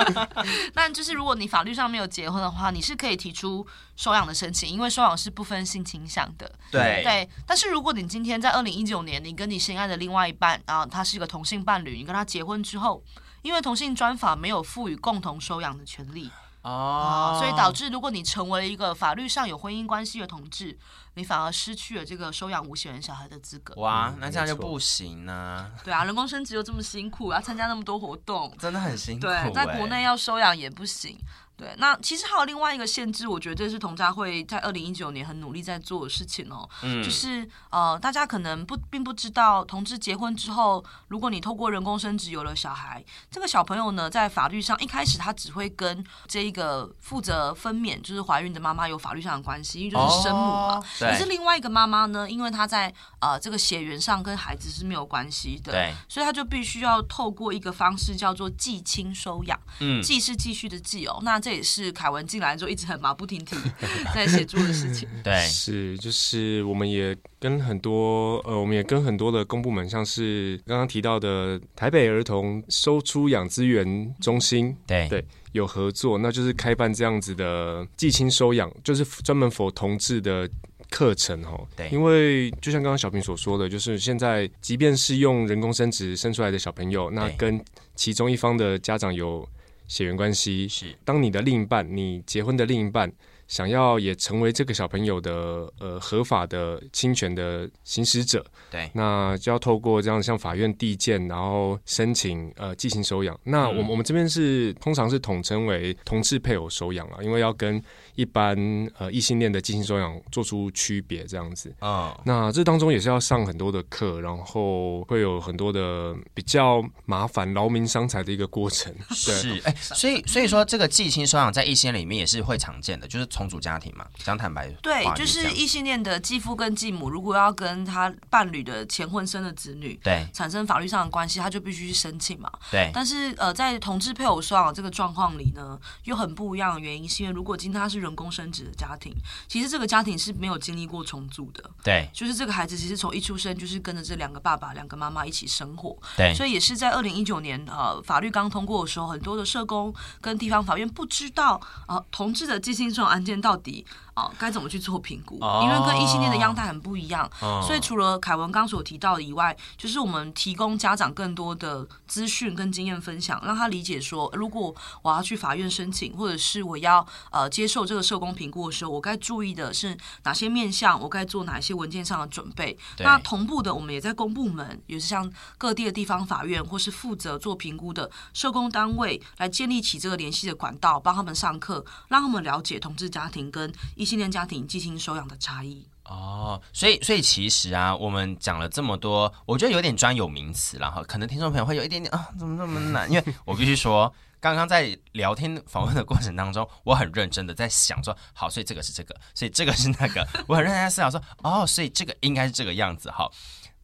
[0.74, 6.50] 那就是如果你法律上没有结婚的话，你是可以提出收养的申请，因为收养是不分性倾向的。
[6.70, 13.02] 对对，但是如果你今天在二零一九年，你跟你心爱的另外一半啊，他是一个同性伴侣，你跟他结婚之后，
[13.42, 16.30] 因为同性专法没有赋予共同收养的权利。
[16.66, 20.76] 哦、oh，所以导致，如果你成为了一个法律上有婚姻关系的同志，
[21.14, 23.72] 你反而失去了这个收养无血缘小孩的资格。
[23.80, 25.70] 哇，那这样就不行呢、啊？
[25.84, 29.26] 对啊，人工生殖又这么辛苦，要参加那么多活动，真的很辛苦。
[29.26, 31.16] 对，在国内要收养也不行。
[31.56, 36.68] 对，那其实还有另外一个限制，我觉得这是同家会在二零一九年很努力在做的事情哦。
[36.82, 50.74] 嗯，就是呃，大家可能不并不知道，同志结婚之后，如果你透过人工生殖有了小孩，这个小朋友呢，在法律上一开始他只会跟这一个负责分娩就是怀孕的妈妈有法律上的关系，因为就是生母嘛。
[50.74, 59.58] 哦、可是另外一个妈妈呢，因为她在呃这个血缘上跟孩子是没有关系的，对，所以他就必须要透过一个方式叫做继亲收养。
[59.80, 61.40] 嗯，继是继续的继哦，那。
[61.46, 63.54] 这也是凯文进来之后一直很马不停蹄
[64.12, 65.08] 在协助的事情。
[65.22, 80.50] 对，是就是我们也跟很多呃，我们也跟很多的公部门，像是刚刚提到的台北儿童收出养资源中心，对对，有合作，那就是开办这样子的寄亲收养，就是专门 for 同志的
[80.90, 81.64] 课程哦。
[81.76, 89.48] 对，因为就像刚刚小平所说的，就是现在即便是用人工生殖生出来的小朋友，那跟其中一方的家长有。
[89.86, 93.12] 血缘关系是，当你的另一半，你结婚的另一半
[93.48, 103.38] 想要也成为这个小朋友的呃合法的侵权的行使者，对，那就要透过这样向法院递件，然后申请呃继亲收养。
[103.44, 107.82] 那我们、嗯、我们这边是通常是统称为同志配偶收养啊，因为要跟
[108.14, 108.56] 一般
[108.98, 112.08] 呃异性恋的继亲收养做出区别这样子啊。
[112.08, 112.20] Oh.
[112.24, 118.92] 那这当中也是要上很多的课，然后会有很多的比较麻烦、劳民伤财的一个过程。
[119.10, 124.06] 是，哎、欸，所以所以说这个继亲收养在异性里面也是会常见的，就是重组家庭嘛。
[124.16, 132.50] 讲坦白，对，就是异性恋的继父跟继母，如果要跟他伴侣的前婚生的子女对产生法律上的关系，他就必须去申请嘛。
[132.70, 139.12] 对，但是呃，在同志配偶收养这个状况里呢，又很不一样的原因，是因为如果今天他是人工生殖的家庭，
[139.46, 141.62] 其实这个家庭是没有经历过重组的。
[141.84, 145.96] 对，就是这个孩子其实从一出生就是跟着这两个爸爸、两个妈妈一起生活。
[146.16, 153.84] 对，所以也是在二零一九年呃法律刚通过的时候，很多的社工跟地方法院不知道啊、呃、同志的继亲这种见到底。
[154.16, 155.34] 哦，该怎么去做评估？
[155.62, 172.74] 因为跟异性恋的样态很不一样，哦、所以除了凯文刚所提到的以外，就是我们提供家长更多的资讯跟经验分享，让他理解说，如果我要去法院申请，或者是我要呃接受这个社工评估的时候，我该注意的是哪些面向，我该做哪些文件上的准备。
[173.00, 193.10] 那同步的，我们也在公部门，也是像各地的地方法院或是负责做评估的社工单位，来建立起这个联系的管道，帮他们上课，让他们了解同志家庭跟异性恋家庭继亲收养的差异哦，所以所以其实啊，我们讲了这么多，我觉得有点专有名词了哈，可能听众朋友会有一点点啊，怎么这么难？
[193.10, 203.28] 因为我必须说，刚刚在聊天访问的过程当中，我很认真的在想说，好，所以这个是这个，所以这个是那个，我很认真在思考说，哦，所以这个应该是这个样子哈。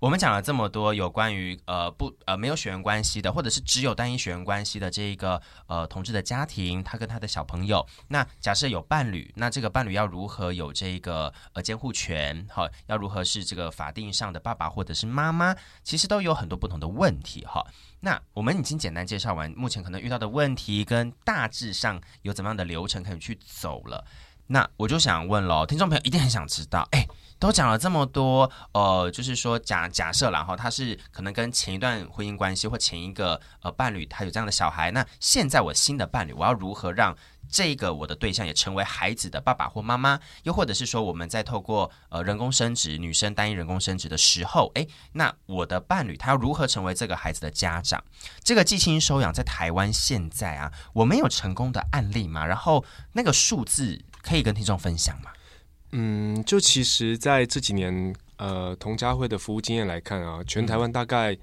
[0.02, 7.86] 我们讲了这么多有关于呃不呃没有血缘关系的，或者是只有单一血缘关系的这一个呃同志的家庭，他跟他的小朋友。
[8.08, 12.44] 那假设有伴侣，那这个伴侣要如何有这个呃监护权？
[12.50, 15.54] 哈，要如何是这个法定上的爸爸或者是妈妈？
[15.84, 17.64] 其实都有很多不同的问题哈。
[18.00, 24.04] 那我们已经简单介绍完目前可能遇到的问题，跟大致上有怎么样的流程可以去走了。
[24.48, 27.06] 那我就想问喽，听众朋友一定很想知道，哎。
[27.42, 37.16] 都讲了这么多，呃，就是说假假设然后他是可能跟前一段婚姻关系或前一个呃伴侣他有这样的小孩，那现在我新的伴侣，我要如何让
[37.50, 40.20] 这个我的对象也成为孩子的爸爸或妈妈？
[40.44, 48.04] 又或者是说我们在透过呃人工生殖，女生单一人工生殖的时候，诶，那我的伴侣他要如何成为这个孩子的家长？
[48.44, 52.46] 这个继亲收养在台湾现在啊，我们有成功的案例吗？
[52.46, 55.31] 然后那个数字可以跟听众分享吗？
[55.92, 61.36] 嗯，就其实在这几年，呃，同家会的服务经验来看啊，全台湾大概，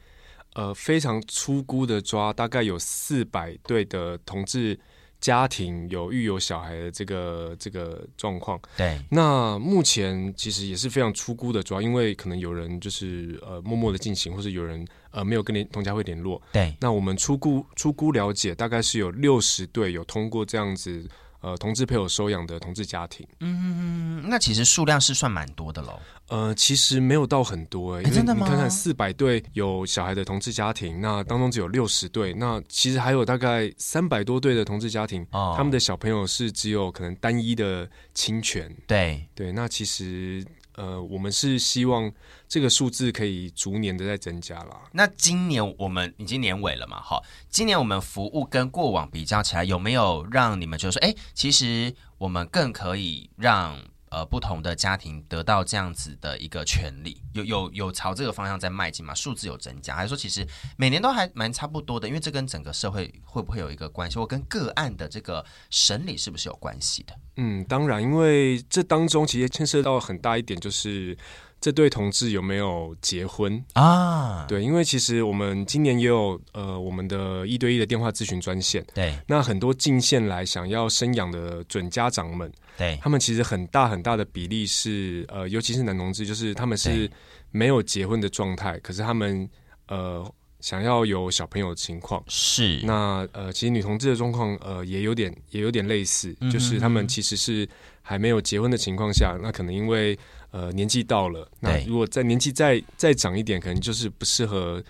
[0.54, 4.78] 呃，非常粗估的抓，大概有四百对的同志
[5.22, 8.60] 家庭有育有小孩的这个这个状况。
[8.76, 16.42] 对，那目前其实也是非常粗估的抓，因为可能有人就是呃默默的进行，或者有人呃没有跟同家会联络。
[16.52, 21.08] 对，那我们初估初估了解，大概是有六十对有通过这样子。
[21.42, 26.00] 呃，同志配偶收养的同志家庭，嗯，那其实数量是算蛮多的喽。
[26.28, 28.46] 呃，其实没有到很多哎、欸，真的吗？
[28.46, 38.70] 你看看四百对有小孩的同志家庭，那当中只有六十对，那其实还有大概三百多对的同志家庭，他们的小朋友是只有可能单一的侵权。
[38.86, 40.46] 对对，那其实。
[40.80, 42.10] 呃，我们是希望
[42.48, 44.82] 这个数字可以逐年的在增加啦。
[44.94, 53.78] 那今年我们已经年尾了嘛，哈，今年我们服务跟过往比较起来，有没有让你们就是说，哎，其实我们更可以让。
[54.12, 59.14] 呃，不同的家庭得到这样子的一个权利，有有有朝这个方向在迈进吗？
[59.14, 62.08] 数字有增加，还是说其实每年都还蛮差不多的？
[62.08, 67.14] 因为这跟整个社会会不会有一个关系，或跟个案的这个审理是不是有关系的？
[67.38, 71.16] 嗯，当然，因为这当中其实牵涉到很大一点，就是
[71.62, 73.64] 这对同志有没有结婚？
[73.74, 74.46] 啊？
[74.48, 82.52] 对，因为其实我们今年也有呃我们的一对一的电话咨询专线，对，那很多进线来想要生养的准家长们。
[82.78, 87.12] 对，他们其实很大很大的比例是呃，尤其是男同志，就是他们是
[87.52, 89.50] 没有结婚的状态，可是他们
[89.90, 90.26] 呃
[90.62, 92.24] 想要有小朋友的情况。
[92.30, 92.80] 是。
[92.84, 97.68] 那呃，其实女同志的状况呃也有点也有点类似，嗯哼嗯哼，就是他们其实是
[98.02, 100.18] 还没有结婚的情况下，那可能因为
[100.52, 104.84] 呃年纪到了，那如果在年纪再再长一点，可能就是不适合，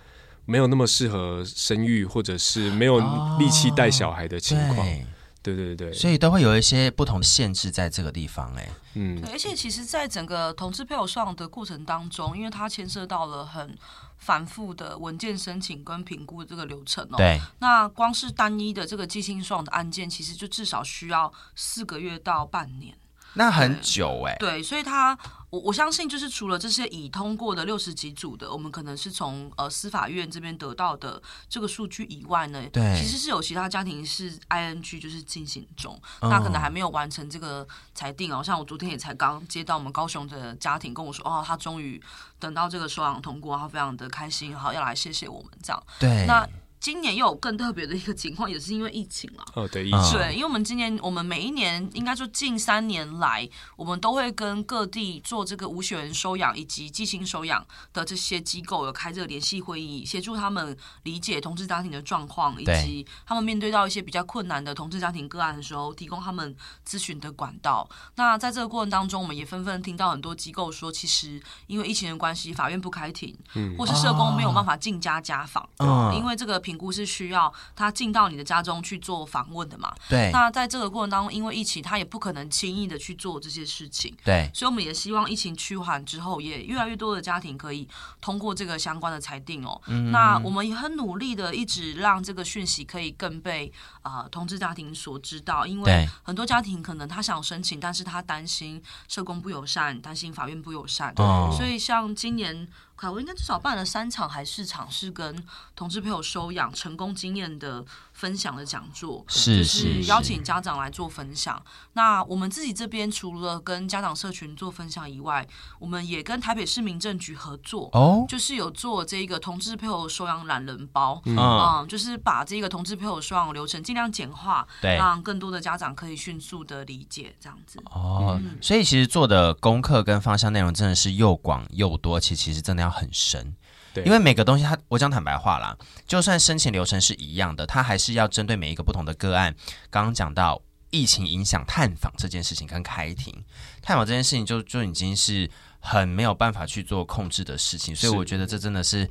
[0.45, 2.99] 没有那么适合生育，或者是没有
[3.37, 4.87] 力气带小孩的情况。
[4.87, 4.99] 哦
[5.41, 13.73] 对对对，所以都会有一些不同的限制在这个地方哎，嗯，而且其实，在整个同志配偶收养的过程当中，因为它牵涉到了很
[14.17, 22.93] 繁复的文件申请跟评估的这个流程哦，对，那光是单一的这个继亲收养的案件，其实就至少需要四个月到半年。
[23.33, 24.37] 那很久哎、欸。
[24.39, 25.17] 对，所以他。
[25.51, 31.19] 我我相信，就是除了这些已通过的六十几组的，我们可能是从呃司法院这边得到的
[31.49, 38.43] 这个数据以外呢，对，其实是有其他家庭是 ING 就是进行中，那、哦、可能还没有完成这个裁定哦。
[38.43, 41.99] 像我昨天也才刚接到我们高雄的家庭跟我说，哦，他终于
[42.37, 45.83] 等到这个收养通过，他非常的开心，好要来谢谢我们这样。
[45.99, 46.47] 对，那。
[46.79, 49.43] 今年又有更特别的一个情况，也是因为疫情了。
[49.53, 50.13] 哦，对，疫情。
[50.13, 66.55] 对，因为我们今年，我们每一年应该说近三年来，我们都会跟各地做这个无血缘收养以及寄亲收养的这些机构有开这个联系会议，协助他们理解同志家庭的状况，以及他们面对到一些比较困难的同志家庭个案的时候，提供他们
[66.87, 67.89] 咨询的管道。
[68.15, 76.57] 那在这个过程当中，我们也纷纷听到很多机构说，其实因为疫情的关系，法院不开庭，嗯，或是社工没有办法进家家访，嗯，因为这个。
[76.69, 79.91] 评估是需要他进到你的家中去做访问的嘛？
[80.07, 80.29] 对。
[80.31, 84.15] 那在这个过程当中，因为疫情，他也不可能轻易的去做这些事情。
[84.23, 84.51] 对。
[84.53, 87.87] 所以我们也希望疫情趋缓之后，也越来越多的家庭可以
[88.21, 89.81] 通过这个相关的裁定哦。
[89.87, 90.11] 嗯。
[90.11, 101.15] 那我们也很努力的一直让这个讯息可以更被啊、呃、同志家庭所知道，因为很多家庭可能他想申请，但是他担心社工不友善，担心法院不友善。
[101.15, 101.25] 对。
[101.57, 102.67] 所以像今年。
[103.07, 105.45] 我应该至少办了三场还是场，是跟
[105.75, 107.85] 同志朋友收养成功经验的
[108.19, 111.61] 分享的讲座，是就是邀请家长来做分享。
[111.93, 115.47] 那我们自己这边除了跟家长社群做分享以外，
[115.79, 127.81] 我们也跟台北市民政局合作，哦，就是有做这个同志配偶收养懒人包，嗯，嗯，就是把这个同志配偶收养流程尽量简化，对，让更多的家长可以迅速的理解这样子。
[127.85, 132.89] 哦，嗯，所以其实做的功课跟方向内容真的是又广又多，其实其实真的要。
[132.89, 133.55] 很深，
[133.93, 135.77] 对，因为每个东西它，我讲坦白话啦，
[136.07, 139.55] 就算申请流程是一样的，它还是要针对每一个不同的个案。
[139.89, 143.33] 刚刚讲到疫情影响探访这件事情跟开庭
[143.81, 149.09] 探访这件事情就，就就已经是很没有办法去做控制的事情，所以我觉得这真的是。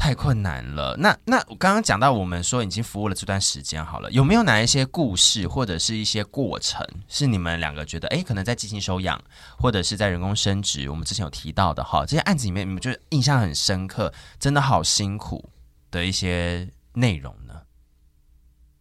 [0.00, 0.96] 太困难了。
[0.96, 9.22] 那那我刚刚讲到，我们说已经服务了这段时间，好了，有没有哪一些故事或者是一些过程，是你们两个觉得，哎，可能在进行收养
[9.58, 15.50] 或者是在人工生殖，我们之前有提到的哈，这些案子里面，你们就印象很深刻，真的好辛苦
[15.90, 17.36] 的一些内容？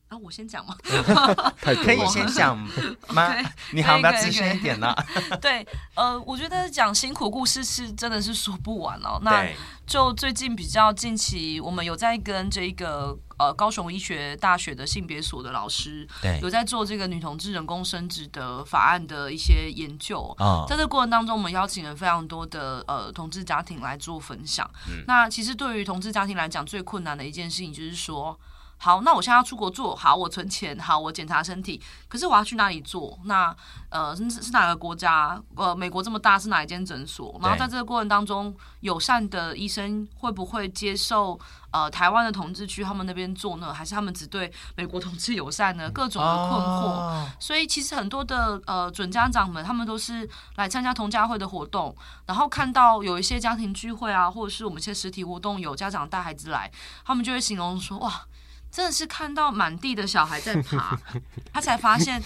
[0.10, 0.76] 啊，我先讲吗？
[1.62, 2.58] 可以先讲
[3.10, 3.32] 吗
[3.72, 4.94] 你好，不要资深一点呢。
[5.40, 9.20] 对，呃，我觉得讲辛苦故事是真的是说不完哦。
[9.22, 9.48] 那
[9.86, 20.36] 就最近比较近期，我们有在跟这个呃高雄医学大学的性别所的老师，对，有在做这个女同志人工生殖的法案的一些研究。
[20.40, 24.68] 哦，在这个过程当中，我们邀请了非常多的呃同志家庭来做分享。
[24.88, 28.36] 嗯，那其实对于同志家庭来讲，最困难的一件事情就是说。
[28.82, 31.82] 好，那我现在要出国做，好，我存钱，好，我检查身体。
[32.08, 33.20] 可是我要去哪里做？
[33.26, 33.54] 那
[33.90, 35.38] 呃，是是哪个国家？
[35.56, 37.38] 呃，美国这么大，是哪一间诊所？
[37.44, 41.38] 然后在这个过程当中，友善的医生会不会接受
[41.72, 43.74] 呃台湾的同志去他们那边做呢？
[43.74, 45.92] 还是他们只对美国同志友善呢？
[45.92, 46.86] 各种的困惑。
[46.88, 51.94] 哦、所以其实很多的呃准家长们，他们都是来参加同家会的活动，
[52.26, 56.72] 然后看到有一些家庭聚会啊，或者是我们一些实体活动有家长带孩子来，
[57.04, 58.22] 他们就会形容说哇。
[58.72, 60.98] 真的是看到满地的小孩在爬，
[61.52, 62.22] 他才发现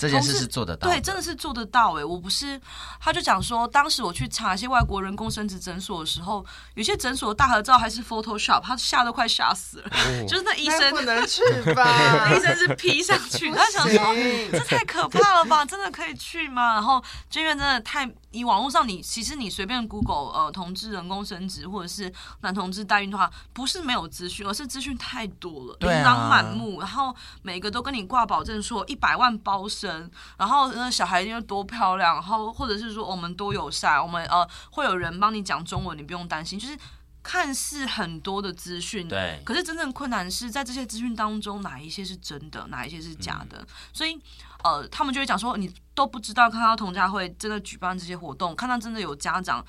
[0.00, 0.88] 这件事是做得到。
[0.88, 2.04] 对，真的是做得到哎！
[2.04, 2.60] 我不是，
[3.00, 6.44] 他就讲说，当时我去查一些外国人工生殖诊所的时候，
[6.74, 9.90] 有些诊所的大合照还是 Photoshop，他吓都快吓死了。
[9.90, 11.42] 哦、就是那医生不能去
[11.74, 12.30] 吧？
[12.34, 14.14] 医生是 P 上去，他想说
[14.52, 15.64] 这太可怕了吧？
[15.64, 16.74] 真的可以去吗？
[16.74, 18.10] 然后这边真的太。
[18.32, 29.89] 你网络上你，你其实你随便 Google 呃同志人工生殖或者是男同志代孕的话，不是没有资讯，而是资讯太多了，琳琅满目，然后每个都跟你挂保证说一百万包生，
[30.36, 36.78] 然后那小孩又多漂亮，然后或者是说我们多友善，我们呃会有人帮你讲中文，你不用担心，就是
[37.22, 44.18] 看似很多的资讯，对，可是真正困难是在这些资讯当中哪一些是真的，哪一些是假的，嗯、所以。
[44.62, 49.64] 呃，他们就会讲说，你都不知道看到童家会真的举办这些活动，看到真的有家长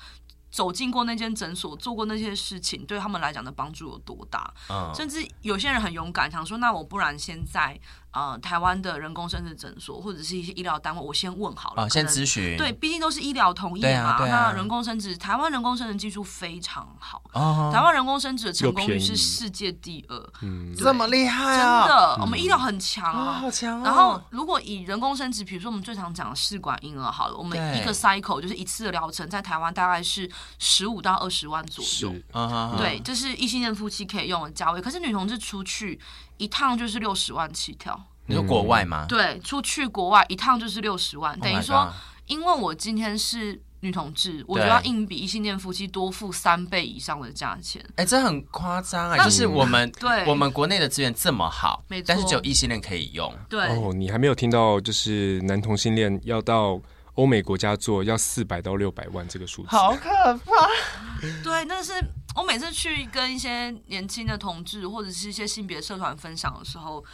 [0.50, 4.52] 走进过那间诊所，做过那些事情，对他们来讲的帮助有多大？
[4.68, 7.80] 嗯，甚至有些人很勇敢，想说，那我不然现在。
[8.12, 12.56] 呃，台湾的人工生殖诊所或者是一些医疗单位，我先问好了，哦、先咨询。
[12.58, 13.88] 对，毕竟都是医疗同意嘛。
[13.88, 17.22] 啊啊、那人工生殖，台湾人工生殖技术非常好。
[17.32, 20.32] 哦、台湾人工生殖的成功率是世界第二。
[20.42, 21.86] 嗯，这么厉害啊！
[21.86, 23.84] 真的，我们医疗很强啊，好强啊。
[23.84, 32.14] 然后，如果以人工生殖，比如说我们最常讲的试管婴儿，好了，我们一个 cycle 就是一次的疗程，在台湾大概是十五到二十万左右。
[32.32, 34.82] 啊、对，这是异性恋夫妻可以用的价位。
[34.82, 35.98] 可是女同志出去
[36.42, 37.98] 一趟就是六十万起跳。
[38.26, 39.06] 你说国外吗？
[39.08, 41.92] 对，出去国外一趟就是六十万，等于说，
[42.26, 47.84] 因为我今天是女同志，我就要硬比异性恋夫妻多付三倍以上的价钱。
[47.96, 49.24] 哎，这很夸张啊！
[49.24, 53.32] 就是我们 对我们国内的资源这么好，没错，但是只有异性恋可以用。
[53.48, 56.80] 对哦，你还没有听到，就是男同性恋要到
[57.14, 60.68] 欧美国家做，要四百到六百万这个数字，好可怕。
[61.42, 61.92] 对，但是
[62.36, 67.04] 我每次去跟一些年轻的同志或者是一些性别社团分享的时候。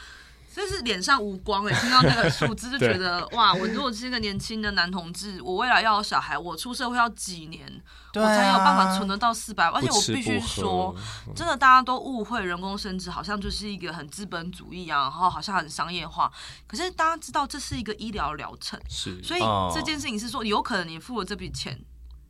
[0.50, 3.54] 就是脸上无光哎，听到那个数字就觉得哇！
[3.54, 7.80] 我如果是一个年轻的男同志，我未来要有小孩，我出社会要几年，
[8.14, 9.80] 我才有办法存得到四百万？
[9.80, 10.92] 而且我必须说，
[11.36, 16.32] 真的大家都误会人工生殖好像就是一个很资本主义啊，然后好像很商业化。
[16.66, 19.40] 可是大家知道这是一个医疗疗程，是，所以
[19.72, 21.78] 这件事情是说有可能你付了这笔钱。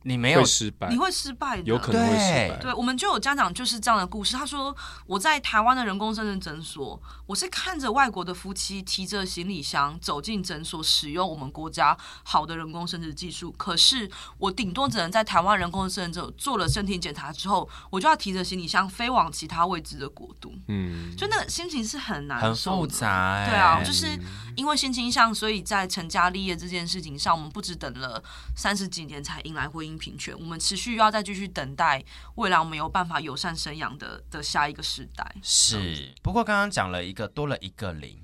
[0.03, 2.55] 你没有失败，你会失败的，有可能会失败。
[2.61, 4.37] 对，我们就有家长就是这样的故事。
[4.37, 4.75] 他说，
[5.05, 13.51] 我在台湾的人工生殖诊所，我是看着外国的夫妻提着行李箱走进诊所，使用我们国家好的人工生殖技术。
[13.57, 20.53] 可是我顶多只能在台湾人工生殖做了身体检查之后，我就要提着行李箱飞往其他未知的国度。
[20.67, 23.45] 嗯，就那个心情是很难受的，很复杂。
[23.45, 24.17] 对啊，就是
[24.55, 28.23] 因为性倾向，所以在成家立业这件事情上，我们不止等了
[28.55, 29.89] 三十几年才迎来婚姻。
[29.99, 32.03] 平权，我们持续要再继续等待
[32.35, 35.35] 未来我们有办法友善生养的的下一个时代。
[35.43, 38.23] 是，不过刚刚讲了一个多了一个零，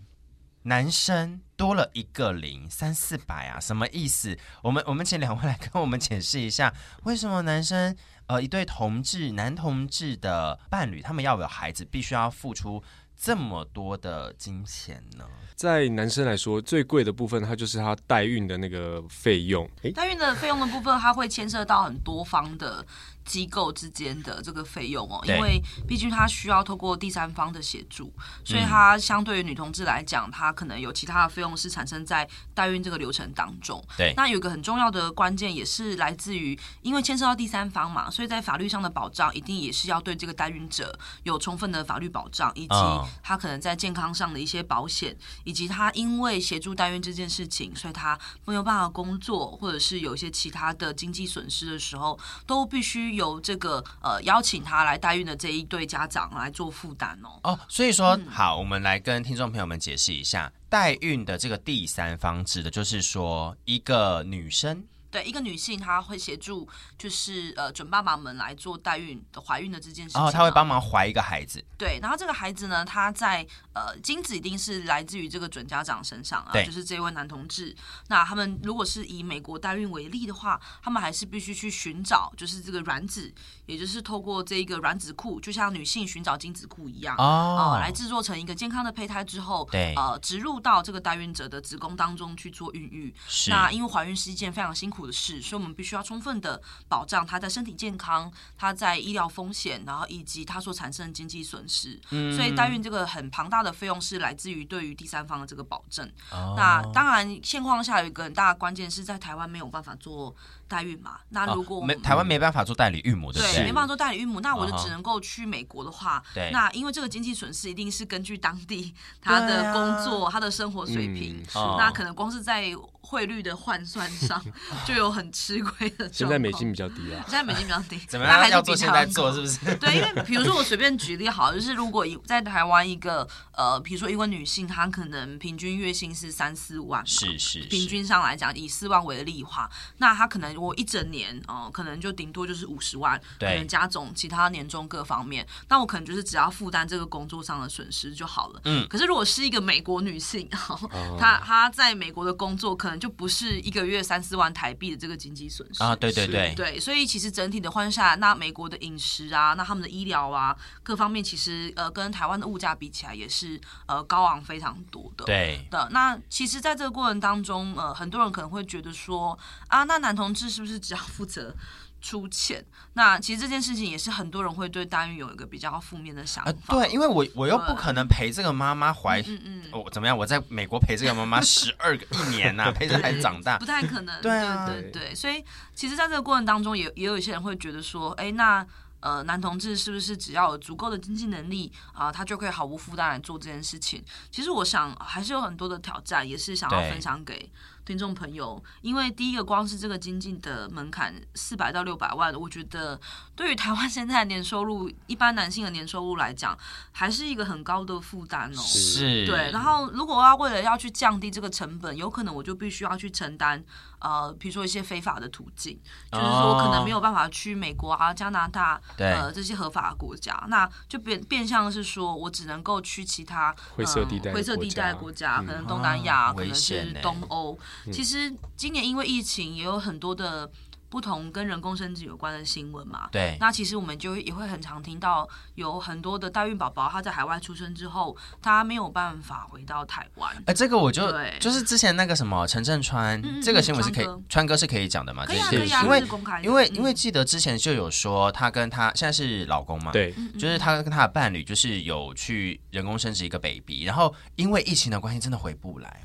[0.63, 4.35] 男生多了一个零，三四百啊，什么意思？
[4.63, 6.73] 我们我们请两位来跟我们解释一下，
[7.03, 7.95] 为什么男生
[8.27, 12.81] 呃一对同志男同志的伴侣，他们要有孩子，必须要付出
[13.19, 15.25] 这么多的金钱呢？
[15.55, 19.69] 在男生来说，最贵的部分，它就是他代孕的那个费用。
[19.95, 22.85] 代孕的费用的部分，它会牵涉到很多方的。
[23.25, 28.13] 机构之间的这个费用哦，因为毕竟他需要透过第三方的协助，
[28.43, 33.83] 所以他相对于女同志来讲，他可能有其他的费用是产生在代孕这个流程当中。
[33.97, 42.75] 对，那有一个很重要的关键也是来自于，因为牵涉到第三方嘛，所以在法律上的保障一定也是要对这个代孕者有充分的法律保障，以及
[43.23, 53.14] 他可能在健康上的一些保险，以及他因为协助代孕这件事情，所以他没有办法工作，或者是有一些其他的经济损失的时候，都必须。
[53.15, 57.39] 由这个呃邀请他来代孕的这一对家长来做负担哦。
[57.43, 64.83] 哦，所以说、嗯、好，我们来跟听众朋友们解释一下，代孕的这个第三方指的就是说一个女生。
[65.15, 70.21] 对一个女性，她会协助，就是呃准爸爸们来做代孕的怀孕的这件事情。
[70.21, 71.63] 哦，她会帮忙怀一个孩子。
[71.77, 77.73] 对，然后这个孩子呢，他在呃精子一定是来自于这个准家长身上啊，就是这位男同志。
[78.07, 83.33] 那他们如果是以美国代孕为例的话，他们还是必须去寻找，就是这个卵子，
[83.67, 93.13] 也就是透过这一个卵子库，就像女性寻找精子库一样哦、呃，来制作成一个健康的胚胎之后，对，呃，植入到这个代孕者的子宫当中去做孕育。
[93.27, 93.51] 是。
[93.51, 101.99] 那因为怀孕是一件非常辛苦的事，所以我们必须要充分的保障他在身体健康，他在医疗风险，然后以及他所产生的经济损失。
[102.11, 106.05] 嗯，所以代孕这个很庞大的费用是来自于对于第三方的这个保证。
[106.31, 110.35] 哦，那当然现况下有一个很大的关键是在台湾没有办法做
[110.67, 111.17] 代孕嘛。
[111.29, 122.75] 那如果、哦、没台湾没办法做代理孕母的，对，没办法做代理孕母，那我就只能够去美国的话，对，那因为这个经济损失一定是根据当地他的工作、他的生活水平，嗯、那可能光是在。
[123.07, 124.43] 汇率的换算上
[124.83, 126.11] 就有很吃亏的。
[126.11, 127.21] 现在美金比较低啊。
[127.27, 128.39] 现在美金比较低， 怎么样？
[128.39, 129.75] 还是要做现在做是不是？
[129.75, 148.61] 对，因为比如说我随便举例好，就是如果在台湾一个呃，比如说一位女性，她可能平均月薪是三四万，是是，是，平均上来讲以四万为例的话，那她可能我一整年哦、呃，可能就顶多就是五十万，可能加总其他年终各方面，那我可能就是只要负担这个工作上的损失就好了。
[148.65, 148.87] 嗯。
[148.89, 152.95] 可是如果是一个美国女性，哦、她她在美国的工作可能。
[153.05, 165.25] 就不是一个月三四万台币的这个经济损失啊，对对对对，所以其实整体的换下来，那美国的饮食啊，那他们的医疗啊，各方面其实呃跟台湾的物价比起来也是呃高昂非常多的。
[165.25, 169.37] 对的，那其实在这个过程当中，呃，很多人可能会觉得说
[169.67, 171.55] 啊，那男同志是不是只要负责？
[172.01, 176.51] 出钱，那其实这件事情也是很多人会对代孕有一个比较负面的想法。
[176.67, 180.15] 呃、对，因为我我又不可能陪这个妈妈怀，嗯嗯，我、哦、怎么样？
[180.15, 184.21] 我在美国陪这个妈妈十二个一年呐、啊， 陪着孩子长大，不太可能。
[184.21, 185.43] 对啊，对对对，所以
[185.73, 188.63] 其实在这个过程当中也，也也有一些人会觉得说，哎，那
[188.99, 194.03] 呃，男同志是不是只要有足够的经济能力啊、呃，他就可以毫无负担来做这件事情？
[194.29, 197.51] 其实我想还是有很多的挑战，也是想要分享给。
[197.85, 202.99] 听众朋友，因为第一个光是这个经济的门槛四百到六百万，我觉得
[203.35, 206.57] 对于台湾现在的年收入，一般男性的年收入来讲，
[206.91, 208.61] 还是一个很高的负担哦。
[208.61, 209.51] 是，对。
[209.51, 213.63] 然后如果要为了要去降低这个成本，有可能我就必须要去承担。
[213.99, 215.79] 呃，比如说一些非法的途径，
[216.11, 227.57] 就是说可能没有办法去美国啊、加拿大，呃，这些合法的国家，那就变变相是说我只能够去其他灰色地带、灰色地带国家，可能东南亚，可能是东欧。
[227.91, 230.51] 其实今年因为疫情，也有很多的。
[230.87, 240.31] 不同跟人工生殖有关的新闻嘛，对，那其实我们就也会很常听到有很多的代孕宝宝，他在海外出生之后，他没有办法回到台湾。
[240.45, 245.25] 哎，这个我就对就是之前那个什么陈振川，嗯、这个新闻是可以，川哥是可以讲的嘛？
[245.25, 245.99] 可以啊，可以啊，因为
[246.43, 256.03] 因为因为记得之前就有说他跟他现在是老公嘛，对，就是他跟他的伴侣就是有去人工生殖一个 baby，然后因为疫情的关系，真的回不来。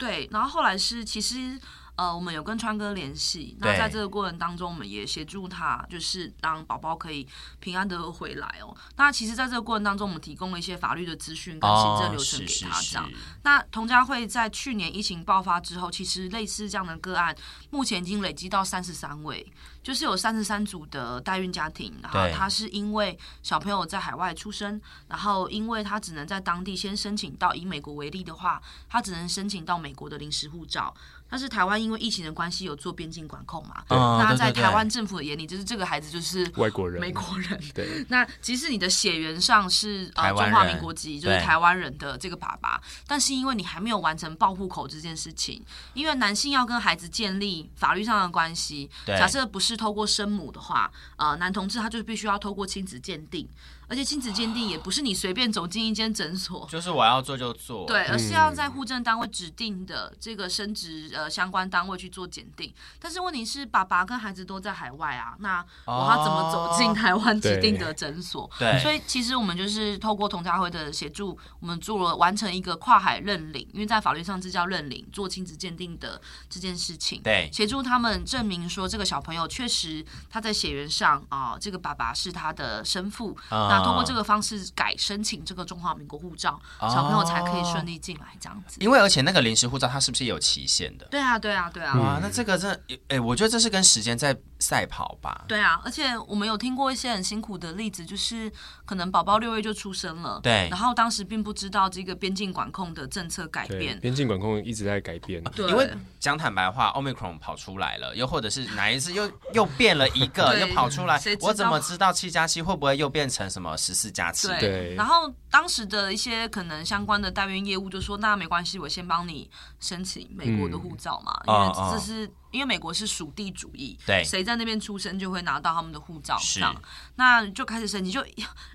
[0.00, 1.60] 对，然后后来是其实。
[2.00, 7.28] 呃，我们有跟川哥联系，那在这个过程当中，我们也协助他，就是让宝宝可以
[7.58, 8.74] 平安的回来哦。
[8.96, 13.04] 那其实，在这个过程当中，我们提供了一些法律的资讯跟行政流程给他，这样。
[13.04, 13.10] 哦、
[13.42, 17.36] 那童家会在去年疫情爆发之后，其实类似这样的个案，
[17.68, 19.46] 目前已经累积到三十三位。
[19.82, 24.78] 就是有三十三组的代孕家庭，然后他是因为小朋友在海外出生，
[25.08, 30.94] 然后因为他只能在当地先申请到，以美国为例的话，他只能申请到美国的临时护照。
[31.30, 37.58] 但是台湾因为疫情的关系有做边境管控嘛，那在台湾政府的眼里，就是这个孩子就是外国人、美国人。
[37.72, 45.64] 对， 那即使你的血缘上是呃中华民国籍，就是台湾人的这个爸爸，但是因为你还没有完成报户口这件事情，
[45.94, 49.70] 因为男性要跟孩子建立法律上的关系，假设不是。
[49.70, 53.48] 是透过生母的话，呃，男同志他就必须要透过亲子鉴定。
[53.90, 62.72] 而且亲子鉴定也不是你随便走进一间诊所，就是我要做就做，对，而是要在户政单位指定的这个生殖呃相关单位去做检定。
[63.00, 68.48] 但是问题是，爸爸跟孩子都在海外啊，那我要怎么走进台湾指定的诊所？
[68.60, 77.20] 对，所以其实我们就是透过同家辉的协助，我们做了完成一个跨海认领，因为在法律上这叫认领，做亲子鉴定的这件事情。
[77.22, 83.36] 对，协助他们证明说这个小朋友确实他在血缘上啊、呃，这个爸爸是他的生父。
[83.50, 88.78] 那通过这个方式改申请这个中华民国护照，小朋友才可以顺利进来这样子。
[88.80, 91.06] 因为而且那个临时护照它是不是也有期限的？
[91.10, 91.98] 对啊，对啊，对啊。
[91.98, 95.44] 哇，那这个真的，哎，我觉得这是跟时间在赛跑吧。
[95.48, 98.50] 对啊，而且我们有听过一些很辛苦的例子，就是
[98.90, 105.40] 可能宝宝六月就出生了，对，然后当时并不知道这个边境管控的政策改变，边境管控一直在改变。
[105.54, 105.88] 对，因为
[106.18, 114.10] 讲坦白话，Omicron 跑出来了，又或者是哪一次又 又变了一个，又跑出来，我怎么知道七加七会不会又变成什么十四？
[114.10, 126.74] 加七，对，然后当时的一些可能相关的代孕业务就说：“那没关系，我先帮你申请美国的护照嘛，嗯、因为这是、哦、因为美国是属地主义，对，谁在那边出生就会拿到他们的护照，这样，
[127.16, 128.24] 那就开始申请，就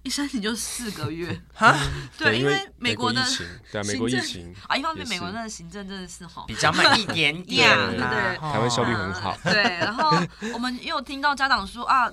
[0.03, 1.76] 一申请就四个月 哈，
[2.17, 3.21] 对，因为美国的
[3.71, 10.11] 对美国疫情啊，一方面美国的行政真的是好比较慢一点 点，对对，台湾效率很好，对，然后
[10.53, 12.11] 我们又听到家长说啊。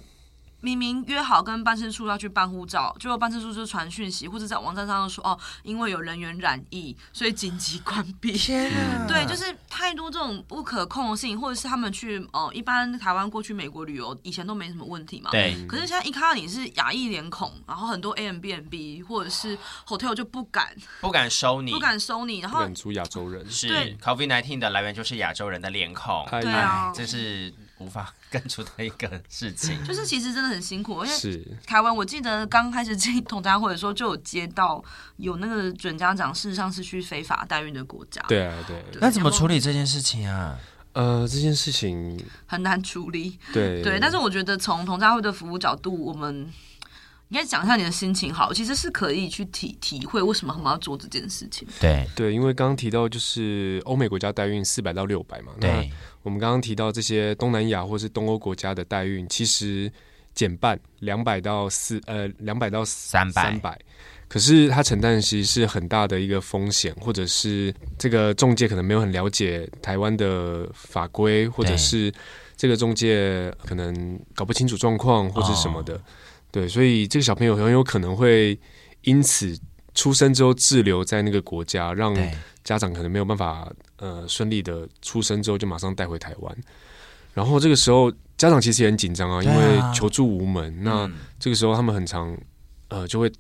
[0.64, 8.30] 明明约好跟办事处要去办护照，结果办事处就传讯息，或者在网站上说哦，因为有人员染疫，所以紧急关闭。
[9.08, 9.52] 对，就是
[9.82, 15.28] 太多这种不可控的事情，或者是他们去哦，一般台湾过去美国旅游以前都没什么问题嘛。
[15.32, 15.56] 对。
[15.66, 20.72] 可是现在一看到你是亚裔脸孔，然后很多 Airbnb 或者是 hotel 就不敢
[21.02, 26.24] 不敢收你，不敢收你，然后认出亚洲人是 COVID-19 的来源就是亚洲人的脸孔。
[26.30, 27.52] 对啊，这是。
[27.84, 31.04] 无法根除的一个事情，就是其实真的很辛苦。
[31.04, 34.82] 因为台湾，我记得刚开始进同家会的时候，就有接到
[35.16, 38.22] 有那个准家长，事实上是去非法代孕的国家。
[38.28, 38.82] 对啊，对。
[38.92, 40.58] 对，那怎么处理这件事情啊？
[40.92, 43.38] 呃，这件事情很难处理。
[43.52, 46.52] 对对，但是我觉得从同家会的服务角度，我们
[47.32, 48.32] 应该讲一下你的心情。
[48.32, 51.66] 好，其实是可以去体体会为什么他们要做这件事情。
[51.80, 55.52] 对对，因为刚刚提到就是欧美国家代孕四百到六百嘛。
[55.58, 55.82] 那。
[56.24, 59.90] 我们刚刚提到这些东南亚或是东欧国家的代孕，其实
[60.32, 63.76] 减半两百到四呃两百到三百三百，
[64.28, 72.14] 可是他承担的其实是很大的一个风险，或者是这个中介可能没有很了解台湾的法规，或者是
[72.56, 76.00] 这个中介可能搞不清楚状况或者什么的，
[76.53, 78.57] 对，所以这个小朋友很有可能会
[79.00, 79.59] 因此
[79.94, 82.14] 出生之后滞留在那个国家，让
[82.62, 83.68] 家长可能没有办法。
[83.98, 86.57] 呃，顺利的出生之后就马上带回台湾，
[87.34, 90.76] 然后这个时候家长其实也很紧张啊，因为求助无门。
[90.82, 92.36] 那这个时候他们很常
[92.88, 93.30] 呃就会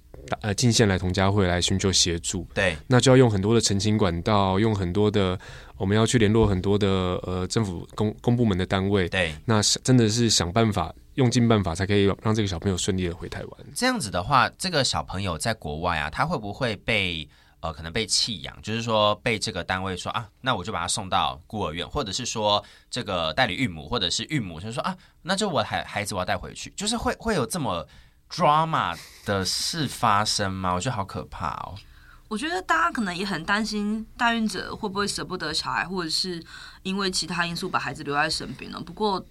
[0.40, 2.46] 呃进线来同家会来寻求协助。
[2.54, 5.36] 对，那就要用很多的澄清管道，用很多的
[5.76, 6.88] 我们要去联络很多的
[7.24, 9.08] 呃政府公公部门的单位。
[9.08, 13.66] 对，那真的是想办法，用尽办法才可以让这个小朋友顺利的回台湾。
[13.74, 17.28] 这样子的话，这个小朋友在国外啊，他会不会被？
[17.62, 22.60] 呃，可能被弃养，就是说被这个单位说啊，那我就把他送到孤儿院，或者是说
[22.90, 27.86] 这个代理育母，或者是育母，就是说啊，那就我孩孩子我要带回去，就是会会有这么
[28.28, 30.74] drama 的事发生吗？
[30.74, 31.78] 我觉得好可怕哦。
[32.26, 36.42] 我觉得大家可能也很担心代孕者会不会舍不得小孩，或者是
[36.82, 38.82] 因为其他因素把孩子留在身边呢？
[38.84, 39.24] 不过。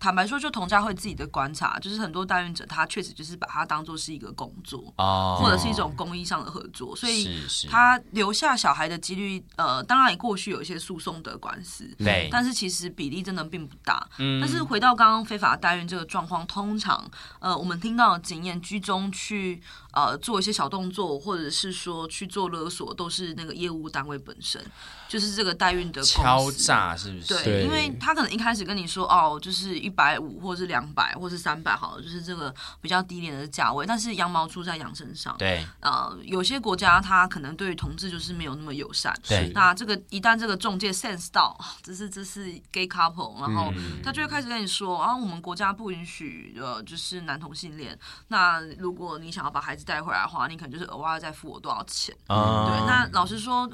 [0.00, 7.28] 坦白说，就同家会自己的观察，就是很多代孕者他确实就是把它当做是一个工作，oh, 或者是一种公益上的合作，所以
[7.68, 14.06] 他留下小孩的几率，呃，当然过去有一些诉讼的官司，对，但是其实比例真的并不大。
[14.18, 17.04] 嗯，但是回到刚刚非法代孕这个状况，通常，
[17.40, 19.60] 呃，我们听到的经验，居中去
[20.06, 24.64] 呃做一些小动作，或者是说去做勒索，都是那个业务单位本身。
[25.08, 27.42] 就是这个代孕的敲诈是不是？
[27.42, 33.86] 对，因为他可能一开始跟你说哦，就是一百五，或者是两百，或者是三百，好了，就是这个比较低廉的价位。
[33.86, 39.18] 但是羊毛出在羊身上，对，呃，有些国家他可能对于同志就是没有那么友善。
[39.26, 43.72] 对，那这个一旦这个中介 sense 到 这是这是 gay couple，然后
[44.04, 47.98] 他就会开始跟你说，啊，我们国家不允许呃，就是男同性恋。
[48.28, 52.14] 那如果你想要把孩子带回来的话，你可能就是额外再付我多少钱？
[52.28, 53.68] 嗯，对，那老实说。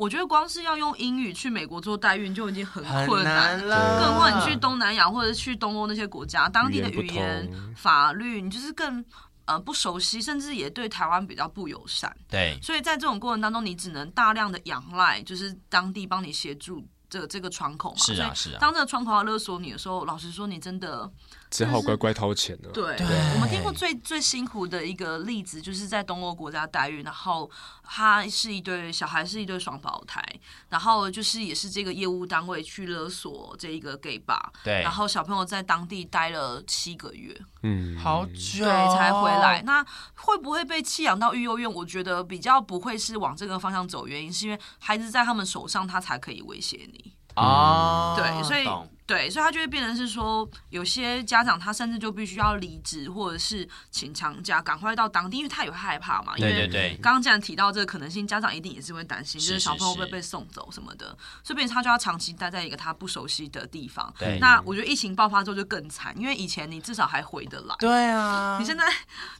[0.00, 7.46] 我觉得光是要用英语去美国做代孕就已经很困难了，更何况你去东南亚或者去东欧那些国家，当地的语言、
[7.76, 9.04] 法律，你就是更
[9.44, 12.10] 呃不熟悉，甚至也对台湾比较不友善。
[12.30, 17.98] 对，所以在这种过程当中，你只能大量的仰赖，就是当地帮你协助这个这个窗口嘛。
[17.98, 18.58] 是啊，是啊。
[18.58, 21.12] 当这个窗口要勒索你的时候，老实说，你真的。
[21.50, 22.70] 只好乖乖掏钱了。
[22.70, 27.50] 对，对我们听过最最辛苦的一个例子，就是在东欧国家代孕，然后
[27.82, 30.22] 他是一对小孩，是一对双胞胎，
[30.68, 39.60] 然后就是也是这个业务单位去勒索这一个 gay 吧，对，然后小朋友在当地待了七个月，嗯，好久，对，才回来。
[39.62, 39.84] 那
[40.14, 41.70] 会不会被弃养到育幼院？
[41.70, 47.12] 我觉得比较不会是往这个方向走，原因是因为孩子在他们手上，他才可以威胁你。
[47.34, 48.64] 哦，对，所以。
[49.10, 56.38] 懂对，所以他就会变成是说，有些家长他甚至就必须要离职，或者是请长假，赶快到当地，因为他也会害怕嘛。
[56.38, 61.06] 因为刚刚既然提到这个可能性，家长一定也是会担心，就是小朋友会被送走什么的，
[61.42, 64.14] 所以变成他就要长期待在一个他不熟悉的地方。
[64.16, 67.74] 对，那我觉得疫情爆发之后就更惨，因为以前你至少还回得来。
[67.80, 68.84] 对啊，你现在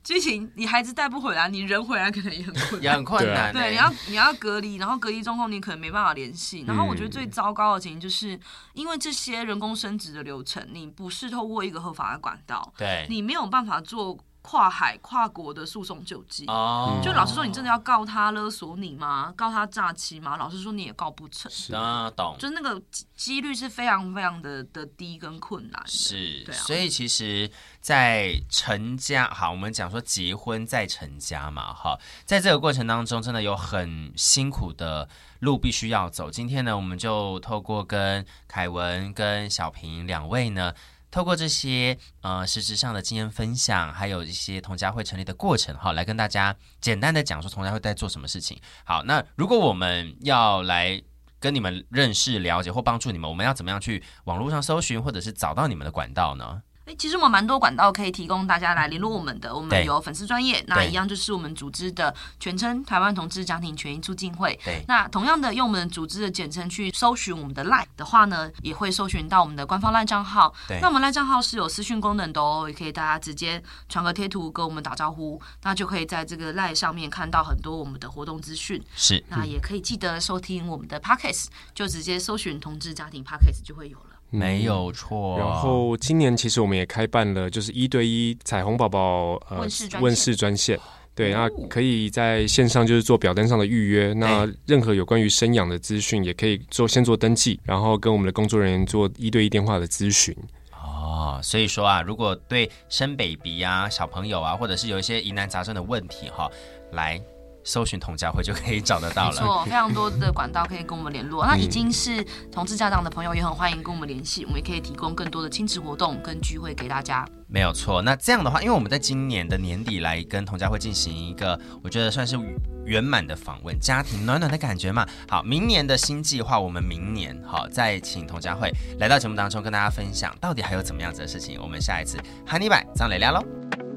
[0.08, 3.52] 疫情，你孩子带不回来，你人回来可能也很困难， 也很困难。
[3.52, 6.64] 对，你要你要隔离，然后隔离中后你可能没办法联系。
[6.66, 8.38] 然后我觉得最糟糕的情形就是
[8.72, 10.66] 因为这些人工升职的流程。
[10.72, 16.46] 你不是透过一个合法的管道，对，你没有办法做跨海跨国的诉讼救济。
[16.46, 19.32] 哦，就老实说，你真的要告他勒索你吗？
[19.36, 20.36] 告他诈欺吗？
[20.36, 21.50] 老实说，你也告不成。
[21.50, 22.36] 是啊，懂。
[22.38, 22.80] 就是那个
[23.14, 25.82] 几率是非常非常的的低跟困难。
[25.86, 26.58] 是，对啊。
[26.58, 35.08] 所以其实，在成家，好，我们讲说结婚再成家嘛，哈，在这个过程当中，真的有很辛苦的。
[35.40, 36.30] 路必须要走。
[36.30, 40.74] 今天呢，我们就透过跟凯文、跟小平两位呢，
[41.10, 48.60] 透过这些呃实质上的经验分享，还有一些同家会成立的过程，哈，来跟大家简单的讲说同家会在做什么事情。
[48.84, 51.02] 好，那如果我们要来
[51.38, 56.62] 跟你们认识、了解或帮助你们，我们要怎么样去网络上搜寻，或者是找到你们的管道呢？
[56.96, 64.58] 其实我们蛮多管道可以提供大家来联络我们的，我们有粉丝专业，那一样就是我们组织的全称台湾同志家庭权益促进会。
[64.64, 70.52] 对，那同样的用我们组织的简称去搜寻我们的 LINE 的话呢，也会搜寻到我们的官方 LINE 账号。
[70.68, 78.82] 对，那我们 LINE 账号是有私讯功能的哦，也可以大家直接传个贴图跟我们打招呼，那就可以在这个 LINE 上面看到很多我们的活动资讯。
[78.94, 84.09] 是，那也可以记得收听我们的 Podcast，就直接搜寻同志家庭 Podcast 就会有了。
[84.30, 85.38] 没有错。
[85.38, 89.66] 然后今年其实我们也开办了，就是一对一彩虹宝宝呃
[90.00, 90.78] 问世专线，
[91.14, 100.36] 对，那可以在线上就是做表单上的预约，那任何有关于生养的资讯也可以做先做登记，然后跟我们的工作人员做一对一电话的咨询。
[100.72, 106.50] 哦，所以说啊，如果对生 baby 啊、小朋友啊，或者是有一些疑难杂症的问题哈，
[106.92, 107.20] 来。
[107.64, 111.46] 搜寻同家会就可以找得到了，没错， 非常多的管道可以跟我们联络。
[111.46, 117.26] 那已经是同志家长的朋友也很欢迎跟我们联系，我们也可以提供更多的亲子活动跟聚会给大家。
[117.48, 122.38] 没有错，那这样的话，因为我们在今年的年底来跟童家会进行一个，我觉得算是
[122.84, 125.04] 圆满的访问，家庭暖暖的感觉嘛。
[125.28, 131.58] 好，明年的新计划，我们明年好再请童家会来到节目当中跟大家分享，到底还有怎么样子的事情。
[131.60, 133.89] 我们下一次哈尼百张磊聊喽。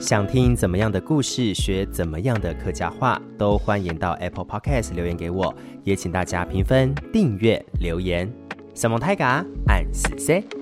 [0.00, 8.32] 想听怎么样的故事，学怎么样的客家话，都欢迎到 Apple Podcast 留言给我，也请大家评分、订阅、留言。
[8.74, 10.59] 什么泰嘎，按四 C。